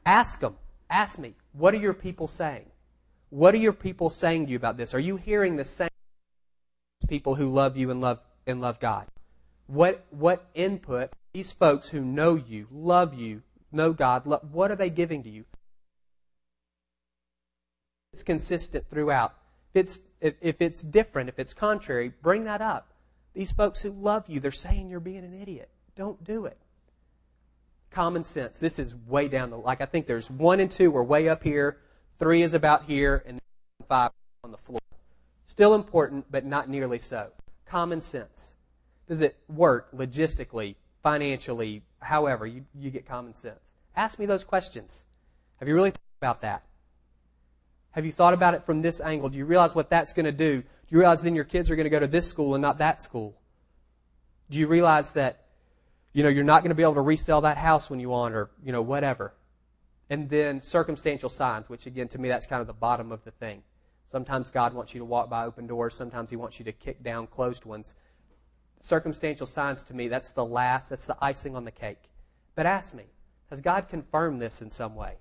ask 0.06 0.40
them. 0.40 0.56
Ask 0.88 1.18
me, 1.18 1.34
what 1.52 1.74
are 1.74 1.78
your 1.78 1.94
people 1.94 2.26
saying? 2.26 2.66
What 3.30 3.54
are 3.54 3.58
your 3.58 3.72
people 3.72 4.08
saying 4.08 4.46
to 4.46 4.50
you 4.50 4.56
about 4.56 4.76
this? 4.76 4.92
Are 4.94 5.00
you 5.00 5.16
hearing 5.16 5.56
the 5.56 5.64
same 5.64 5.88
people 7.08 7.36
who 7.36 7.48
love 7.48 7.76
you 7.76 7.90
and 7.90 8.00
love 8.00 8.20
and 8.46 8.60
love 8.60 8.80
God? 8.80 9.06
What 9.66 10.04
what 10.10 10.48
input 10.54 11.12
these 11.32 11.52
folks 11.52 11.90
who 11.90 12.00
know 12.00 12.34
you, 12.34 12.66
love 12.72 13.14
you, 13.14 13.42
know 13.70 13.92
God, 13.92 14.26
love, 14.26 14.52
what 14.52 14.70
are 14.72 14.76
they 14.76 14.90
giving 14.90 15.22
to 15.22 15.30
you? 15.30 15.44
It's 18.12 18.24
consistent 18.24 18.88
throughout. 18.90 19.34
It's 19.74 20.00
if, 20.20 20.34
if 20.40 20.60
it's 20.60 20.82
different, 20.82 21.28
if 21.28 21.38
it's 21.38 21.54
contrary, 21.54 22.12
bring 22.22 22.44
that 22.44 22.60
up. 22.60 22.92
These 23.34 23.52
folks 23.52 23.80
who 23.80 23.90
love 23.90 24.24
you, 24.28 24.40
they're 24.40 24.50
saying 24.50 24.88
you're 24.88 25.00
being 25.00 25.24
an 25.24 25.40
idiot. 25.40 25.70
Don't 25.94 26.22
do 26.24 26.46
it. 26.46 26.58
Common 27.90 28.24
sense. 28.24 28.58
This 28.58 28.78
is 28.78 28.94
way 28.94 29.28
down 29.28 29.50
the 29.50 29.58
like 29.58 29.80
I 29.80 29.86
think 29.86 30.06
there's 30.06 30.30
one 30.30 30.60
and 30.60 30.70
two 30.70 30.96
are 30.96 31.04
way 31.04 31.28
up 31.28 31.42
here, 31.42 31.78
three 32.18 32.42
is 32.42 32.54
about 32.54 32.84
here, 32.84 33.22
and 33.26 33.40
five 33.88 34.10
on 34.44 34.52
the 34.52 34.58
floor. 34.58 34.80
Still 35.46 35.74
important, 35.74 36.26
but 36.30 36.44
not 36.44 36.68
nearly 36.68 36.98
so. 36.98 37.30
Common 37.66 38.00
sense. 38.00 38.54
Does 39.08 39.20
it 39.20 39.36
work 39.48 39.90
logistically, 39.92 40.76
financially, 41.02 41.82
however? 42.00 42.46
You, 42.46 42.64
you 42.78 42.90
get 42.90 43.06
common 43.06 43.34
sense. 43.34 43.74
Ask 43.96 44.20
me 44.20 44.26
those 44.26 44.44
questions. 44.44 45.04
Have 45.58 45.68
you 45.68 45.74
really 45.74 45.90
thought 45.90 46.00
about 46.20 46.40
that? 46.42 46.62
Have 47.92 48.06
you 48.06 48.12
thought 48.12 48.34
about 48.34 48.54
it 48.54 48.64
from 48.64 48.82
this 48.82 49.00
angle? 49.00 49.28
Do 49.28 49.38
you 49.38 49.44
realize 49.44 49.74
what 49.74 49.90
that's 49.90 50.12
going 50.12 50.26
to 50.26 50.32
do? 50.32 50.60
Do 50.60 50.66
you 50.88 50.98
realize 50.98 51.22
then 51.22 51.34
your 51.34 51.44
kids 51.44 51.70
are 51.70 51.76
going 51.76 51.84
to 51.84 51.90
go 51.90 52.00
to 52.00 52.06
this 52.06 52.28
school 52.28 52.54
and 52.54 52.62
not 52.62 52.78
that 52.78 53.02
school? 53.02 53.36
Do 54.48 54.58
you 54.58 54.66
realize 54.66 55.12
that, 55.12 55.44
you 56.12 56.22
know, 56.22 56.28
you're 56.28 56.44
not 56.44 56.62
going 56.62 56.70
to 56.70 56.74
be 56.74 56.82
able 56.82 56.94
to 56.94 57.00
resell 57.00 57.40
that 57.42 57.56
house 57.56 57.90
when 57.90 58.00
you 58.00 58.08
want 58.08 58.34
or, 58.34 58.50
you 58.64 58.72
know, 58.72 58.82
whatever? 58.82 59.34
And 60.08 60.28
then 60.28 60.60
circumstantial 60.60 61.28
signs, 61.28 61.68
which 61.68 61.86
again, 61.86 62.08
to 62.08 62.20
me, 62.20 62.28
that's 62.28 62.46
kind 62.46 62.60
of 62.60 62.66
the 62.66 62.72
bottom 62.72 63.12
of 63.12 63.24
the 63.24 63.30
thing. 63.30 63.62
Sometimes 64.10 64.50
God 64.50 64.74
wants 64.74 64.92
you 64.92 64.98
to 64.98 65.04
walk 65.04 65.30
by 65.30 65.44
open 65.44 65.68
doors. 65.68 65.94
Sometimes 65.94 66.30
He 66.30 66.36
wants 66.36 66.58
you 66.58 66.64
to 66.64 66.72
kick 66.72 67.02
down 67.02 67.28
closed 67.28 67.64
ones. 67.64 67.94
Circumstantial 68.80 69.46
signs 69.46 69.84
to 69.84 69.94
me, 69.94 70.08
that's 70.08 70.32
the 70.32 70.44
last, 70.44 70.90
that's 70.90 71.06
the 71.06 71.16
icing 71.20 71.54
on 71.54 71.64
the 71.64 71.70
cake. 71.70 72.10
But 72.56 72.66
ask 72.66 72.92
me, 72.94 73.04
has 73.50 73.60
God 73.60 73.88
confirmed 73.88 74.40
this 74.40 74.62
in 74.62 74.70
some 74.70 74.94
way? 74.96 75.14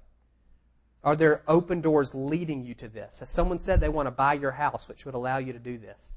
Are 1.03 1.15
there 1.15 1.43
open 1.47 1.81
doors 1.81 2.13
leading 2.13 2.63
you 2.63 2.73
to 2.75 2.89
this? 2.89 3.19
Has 3.19 3.29
someone 3.29 3.59
said 3.59 3.79
they 3.79 3.89
want 3.89 4.07
to 4.07 4.11
buy 4.11 4.33
your 4.33 4.51
house, 4.51 4.87
which 4.87 5.05
would 5.05 5.13
allow 5.13 5.37
you 5.37 5.53
to 5.53 5.59
do 5.59 5.77
this? 5.77 6.13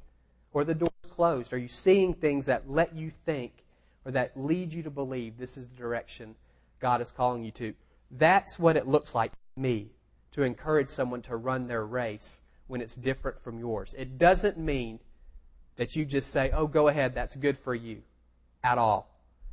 Or 0.53 0.65
the 0.65 0.75
doors 0.75 0.91
closed? 1.09 1.53
Are 1.53 1.59
you 1.59 1.69
seeing 1.69 2.15
things 2.15 2.47
that 2.47 2.69
let 2.69 2.95
you 2.95 3.11
think 3.11 3.53
or 4.05 4.11
that 4.13 4.33
lead 4.37 4.73
you 4.73 4.83
to 4.83 4.91
believe 4.91 5.39
this 5.39 5.57
is 5.57 5.69
the 5.69 5.77
direction 5.77 6.35
God 6.81 7.01
is 7.01 7.13
calling 7.13 7.45
you 7.45 7.53
to? 7.53 7.75
That's 8.11 8.59
what 8.59 8.77
it 8.77 8.89
looks 8.89 9.15
like 9.15 9.31
to 9.31 9.61
me 9.61 9.91
to 10.33 10.43
encourage 10.43 10.89
someone 10.89 11.23
to 11.23 11.37
run 11.37 11.69
their 11.69 11.85
race 11.85 12.43
when 12.67 12.81
it's 12.81 12.97
different 12.97 13.41
from 13.41 13.59
yours. 13.59 13.95
It 13.97 14.19
doesn't 14.19 14.59
mean 14.59 14.99
that 15.77 15.95
you 15.95 16.05
just 16.05 16.31
say, 16.31 16.51
oh, 16.51 16.67
go 16.67 16.89
ahead, 16.89 17.15
that's 17.15 17.37
good 17.37 17.57
for 17.57 17.75
you 17.75 18.03
at 18.65 18.79
all. 18.79 19.09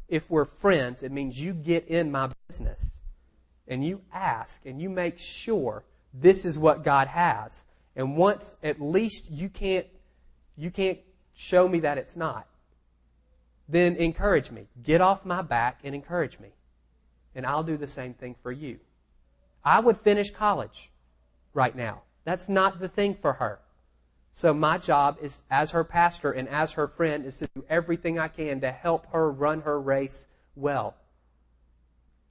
If 0.08 0.30
we're 0.30 0.46
friends, 0.46 1.04
it 1.04 1.12
means 1.12 1.40
you 1.40 1.54
get 1.54 1.88
in 1.88 2.12
my 2.12 2.32
business 2.48 3.04
and 3.70 3.86
you 3.86 4.02
ask 4.12 4.66
and 4.66 4.82
you 4.82 4.90
make 4.90 5.18
sure 5.18 5.84
this 6.14 6.44
is 6.44 6.58
what 6.58 6.84
God 6.84 7.08
has. 7.08 7.64
And 7.96 8.18
once 8.18 8.56
at 8.64 8.82
least 8.82 9.30
you 9.30 9.48
can't 9.48 9.86
you 10.58 10.72
can't 10.72 11.00
show 11.34 11.70
me 11.70 11.80
that 11.82 11.98
it's 11.98 12.18
not, 12.18 12.46
then 13.70 13.96
encourage 13.96 14.52
me. 14.52 14.68
Get 14.84 15.00
off 15.00 15.24
my 15.24 15.42
back 15.42 15.80
and 15.86 15.96
encourage 15.96 16.38
me. 16.40 16.50
And 17.34 17.46
I'll 17.46 17.64
do 17.64 17.78
the 17.78 17.88
same 17.88 18.14
thing 18.14 18.36
for 18.44 18.52
you. 18.52 18.80
I 19.64 19.80
would 19.80 19.96
finish 19.96 20.32
college 20.32 20.90
right 21.54 21.74
now. 21.74 22.02
That's 22.26 22.50
not 22.50 22.80
the 22.80 22.90
thing 22.90 23.14
for 23.14 23.34
her. 23.34 23.60
So 24.34 24.54
my 24.54 24.78
job 24.78 25.18
is 25.22 25.44
as 25.50 25.72
her 25.72 25.84
pastor 25.84 26.32
and 26.32 26.50
as 26.50 26.74
her 26.74 26.88
friend 26.88 27.26
is 27.26 27.38
to 27.40 27.50
do 27.56 27.64
everything 27.70 28.20
I 28.20 28.28
can 28.28 28.60
to 28.62 28.72
help 28.72 29.08
her 29.12 29.32
run 29.32 29.62
her 29.62 29.80
race 29.80 30.28
well 30.56 30.96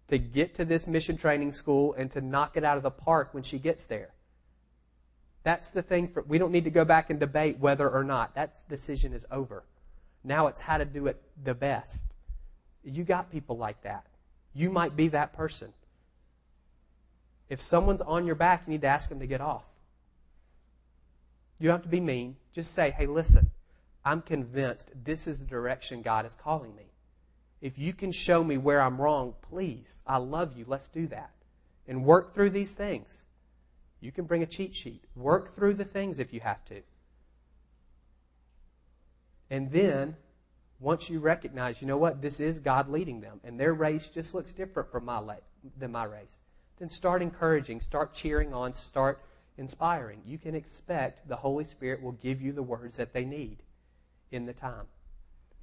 to 0.09 0.19
get 0.19 0.55
to 0.55 0.65
this 0.65 0.87
mission 0.87 1.17
training 1.17 1.53
school 1.53 1.95
and 1.95 2.11
to 2.11 2.21
knock 2.21 2.57
it 2.57 2.65
out 2.65 2.77
of 2.77 2.83
the 2.83 2.91
park 2.91 3.31
when 3.33 3.43
she 3.43 3.59
gets 3.59 3.85
there. 3.85 4.11
That's 5.43 5.71
the 5.71 5.83
thing 5.83 6.09
for, 6.09 6.23
we 6.23 6.39
don't 6.39 6.53
need 6.53 6.65
to 6.65 6.71
go 6.71 6.85
back 6.85 7.11
and 7.11 7.21
debate 7.21 7.59
whether 7.59 7.89
or 7.89 8.05
not. 8.05 8.35
That 8.35 8.57
decision 8.69 9.13
is 9.13 9.27
over. 9.31 9.65
Now 10.25 10.47
it's 10.47 10.61
how 10.61 10.79
to 10.79 10.85
do 10.85 11.07
it 11.07 11.23
the 11.45 11.55
best. 11.55 12.15
You 12.85 13.05
got 13.05 13.31
people 13.31 13.57
like 13.57 13.83
that. 13.83 14.07
You 14.55 14.71
might 14.71 14.97
be 14.97 15.09
that 15.09 15.33
person. 15.33 15.73
If 17.49 17.61
someone's 17.61 18.01
on 18.01 18.27
your 18.27 18.35
back, 18.35 18.65
you 18.67 18.73
need 18.73 18.83
to 18.83 18.89
ask 18.89 19.09
them 19.09 19.21
to 19.21 19.27
get 19.27 19.41
off. 19.41 19.65
You 21.59 21.69
don't 21.69 21.77
have 21.77 21.83
to 21.83 21.89
be 21.89 22.01
mean. 22.01 22.37
Just 22.53 22.73
say, 22.73 22.91
hey, 22.91 23.07
listen, 23.07 23.51
I'm 24.05 24.23
convinced 24.23 24.91
this 25.05 25.27
is 25.27 25.39
the 25.39 25.45
direction 25.45 26.03
God 26.03 26.27
is 26.27 26.35
calling 26.35 26.75
me. 26.77 26.88
If 27.61 27.79
you 27.79 27.93
can 27.93 28.13
show 28.13 28.45
me 28.45 28.57
where 28.57 28.81
I'm 28.81 29.01
wrong, 29.01 29.35
please, 29.43 30.01
I 30.07 30.19
love 30.19 30.57
you. 30.57 30.65
Let's 30.67 30.89
do 30.89 31.07
that. 31.09 31.33
And 31.87 32.05
work 32.05 32.35
through 32.35 32.51
these 32.51 32.75
things. 32.75 33.27
You 34.01 34.13
can 34.13 34.27
bring 34.27 34.43
a 34.43 34.47
cheat 34.47 34.75
sheet. 34.75 35.05
Work 35.17 35.55
through 35.55 35.75
the 35.75 35.85
things 35.85 36.19
if 36.19 36.33
you 36.33 36.41
have 36.41 36.65
to. 36.67 36.83
And 39.51 39.73
then, 39.73 40.17
once 40.79 41.11
you 41.11 41.19
recognize, 41.19 41.81
you 41.81 41.89
know 41.89 41.97
what, 41.97 42.23
this 42.23 42.39
is 42.39 42.61
God 42.61 42.89
leading 42.89 43.21
them, 43.21 43.41
and 43.43 43.59
their 43.59 43.75
race 43.75 44.09
just 44.09 44.35
looks 44.35 44.53
different 44.53 44.91
from 44.93 45.05
my 45.05 45.21
than 45.77 45.91
my 45.91 46.05
race, 46.05 46.43
then 46.79 46.89
start 46.89 47.23
encouraging, 47.23 47.81
start 47.81 48.15
cheering 48.15 48.55
on, 48.55 48.75
start 48.75 49.21
inspiring. 49.57 50.21
You 50.25 50.39
can 50.39 50.55
expect 50.55 51.27
the 51.29 51.37
Holy 51.37 51.65
Spirit 51.65 52.03
will 52.03 52.13
give 52.13 52.41
you 52.41 52.53
the 52.53 52.63
words 52.63 52.97
that 52.99 53.13
they 53.13 53.25
need 53.25 53.59
in 54.31 54.47
the 54.47 54.53
time. 54.53 54.87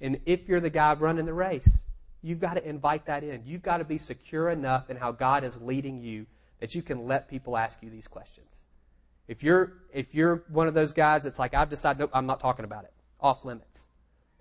And 0.00 0.20
if 0.26 0.48
you're 0.48 0.60
the 0.60 0.70
guy 0.70 0.94
running 0.94 1.26
the 1.26 1.34
race, 1.34 1.84
You've 2.26 2.40
got 2.40 2.54
to 2.54 2.68
invite 2.68 3.06
that 3.06 3.22
in. 3.22 3.42
You've 3.46 3.62
got 3.62 3.76
to 3.76 3.84
be 3.84 3.98
secure 3.98 4.50
enough 4.50 4.90
in 4.90 4.96
how 4.96 5.12
God 5.12 5.44
is 5.44 5.62
leading 5.62 6.02
you 6.02 6.26
that 6.58 6.74
you 6.74 6.82
can 6.82 7.06
let 7.06 7.28
people 7.28 7.56
ask 7.56 7.80
you 7.82 7.88
these 7.88 8.08
questions. 8.08 8.58
If 9.28 9.44
you're, 9.44 9.74
if 9.92 10.12
you're 10.12 10.42
one 10.48 10.66
of 10.66 10.74
those 10.74 10.92
guys 10.92 11.22
that's 11.22 11.38
like, 11.38 11.54
I've 11.54 11.68
decided, 11.68 12.00
nope, 12.00 12.10
I'm 12.12 12.26
not 12.26 12.40
talking 12.40 12.64
about 12.64 12.82
it. 12.82 12.92
Off 13.20 13.44
limits. 13.44 13.86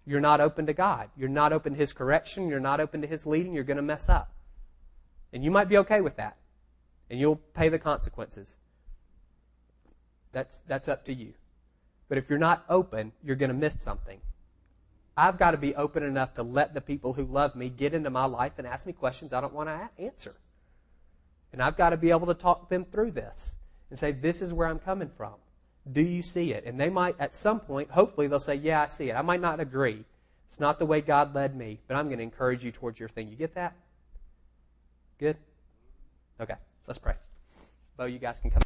You're 0.04 0.20
not 0.20 0.42
open 0.42 0.66
to 0.66 0.74
God. 0.74 1.12
You're 1.16 1.30
not 1.30 1.54
open 1.54 1.74
to 1.74 1.78
His 1.78 1.94
correction. 1.94 2.50
You're 2.50 2.60
not 2.60 2.80
open 2.80 3.02
to 3.02 3.08
His 3.08 3.28
leading. 3.28 3.54
You're 3.54 3.64
going 3.64 3.78
to 3.78 3.84
mess 3.84 4.10
up. 4.10 4.32
And 5.32 5.44
you 5.44 5.52
might 5.52 5.70
be 5.70 5.78
okay 5.78 6.02
with 6.02 6.16
that. 6.16 6.38
And 7.12 7.20
you'll 7.20 7.36
pay 7.36 7.70
the 7.70 7.78
consequences. 7.78 8.58
That's, 10.32 10.60
that's 10.68 10.88
up 10.88 11.06
to 11.06 11.14
you. 11.14 11.34
But 12.10 12.18
if 12.18 12.32
you're 12.32 12.40
not 12.40 12.66
open, 12.68 13.12
you're 13.24 13.36
going 13.36 13.50
to 13.50 13.56
miss 13.56 13.80
something. 13.80 14.22
I've 15.18 15.38
got 15.38 15.52
to 15.52 15.58
be 15.58 15.76
open 15.76 16.04
enough 16.04 16.34
to 16.34 16.44
let 16.44 16.74
the 16.74 16.82
people 16.82 17.14
who 17.14 17.24
love 17.24 17.56
me 17.56 17.70
get 17.70 17.94
into 17.94 18.10
my 18.10 18.26
life 18.26 18.54
and 18.58 18.68
ask 18.68 18.86
me 18.86 18.94
questions 18.94 19.32
I 19.32 19.42
don't 19.42 19.54
want 19.54 19.70
to 19.70 19.90
answer. 20.04 20.36
And 21.54 21.62
I've 21.62 21.78
got 21.78 21.92
to 21.92 21.98
be 21.98 22.10
able 22.10 22.28
to 22.28 22.34
talk 22.34 22.70
them 22.70 22.84
through 22.84 23.12
this 23.12 23.58
and 23.90 23.98
say, 23.98 24.12
this 24.12 24.42
is 24.42 24.54
where 24.54 24.68
I'm 24.68 24.80
coming 24.80 25.10
from. 25.16 25.36
Do 25.90 26.02
you 26.02 26.22
see 26.22 26.52
it? 26.52 26.66
And 26.66 26.80
they 26.80 26.90
might, 26.90 27.16
at 27.20 27.34
some 27.34 27.60
point, 27.60 27.92
hopefully, 27.92 28.28
they'll 28.28 28.40
say, 28.40 28.56
yeah, 28.56 28.82
I 28.82 28.88
see 28.88 29.10
it. 29.10 29.14
I 29.14 29.22
might 29.22 29.40
not 29.40 29.60
agree. 29.60 30.04
It's 30.48 30.60
not 30.60 30.80
the 30.80 30.86
way 30.86 31.00
God 31.00 31.34
led 31.34 31.56
me, 31.56 31.80
but 31.88 31.96
I'm 31.96 32.08
going 32.08 32.18
to 32.18 32.24
encourage 32.24 32.64
you 32.64 32.72
towards 32.72 33.00
your 33.00 33.10
thing. 33.10 33.30
You 33.30 33.36
get 33.36 33.56
that? 33.56 33.74
Good? 35.18 35.38
Okay, 36.42 36.56
let's 36.88 37.00
pray. 37.00 37.14
Bo, 37.96 38.06
you 38.06 38.20
guys 38.20 38.40
can 38.40 38.52
come. 38.52 38.62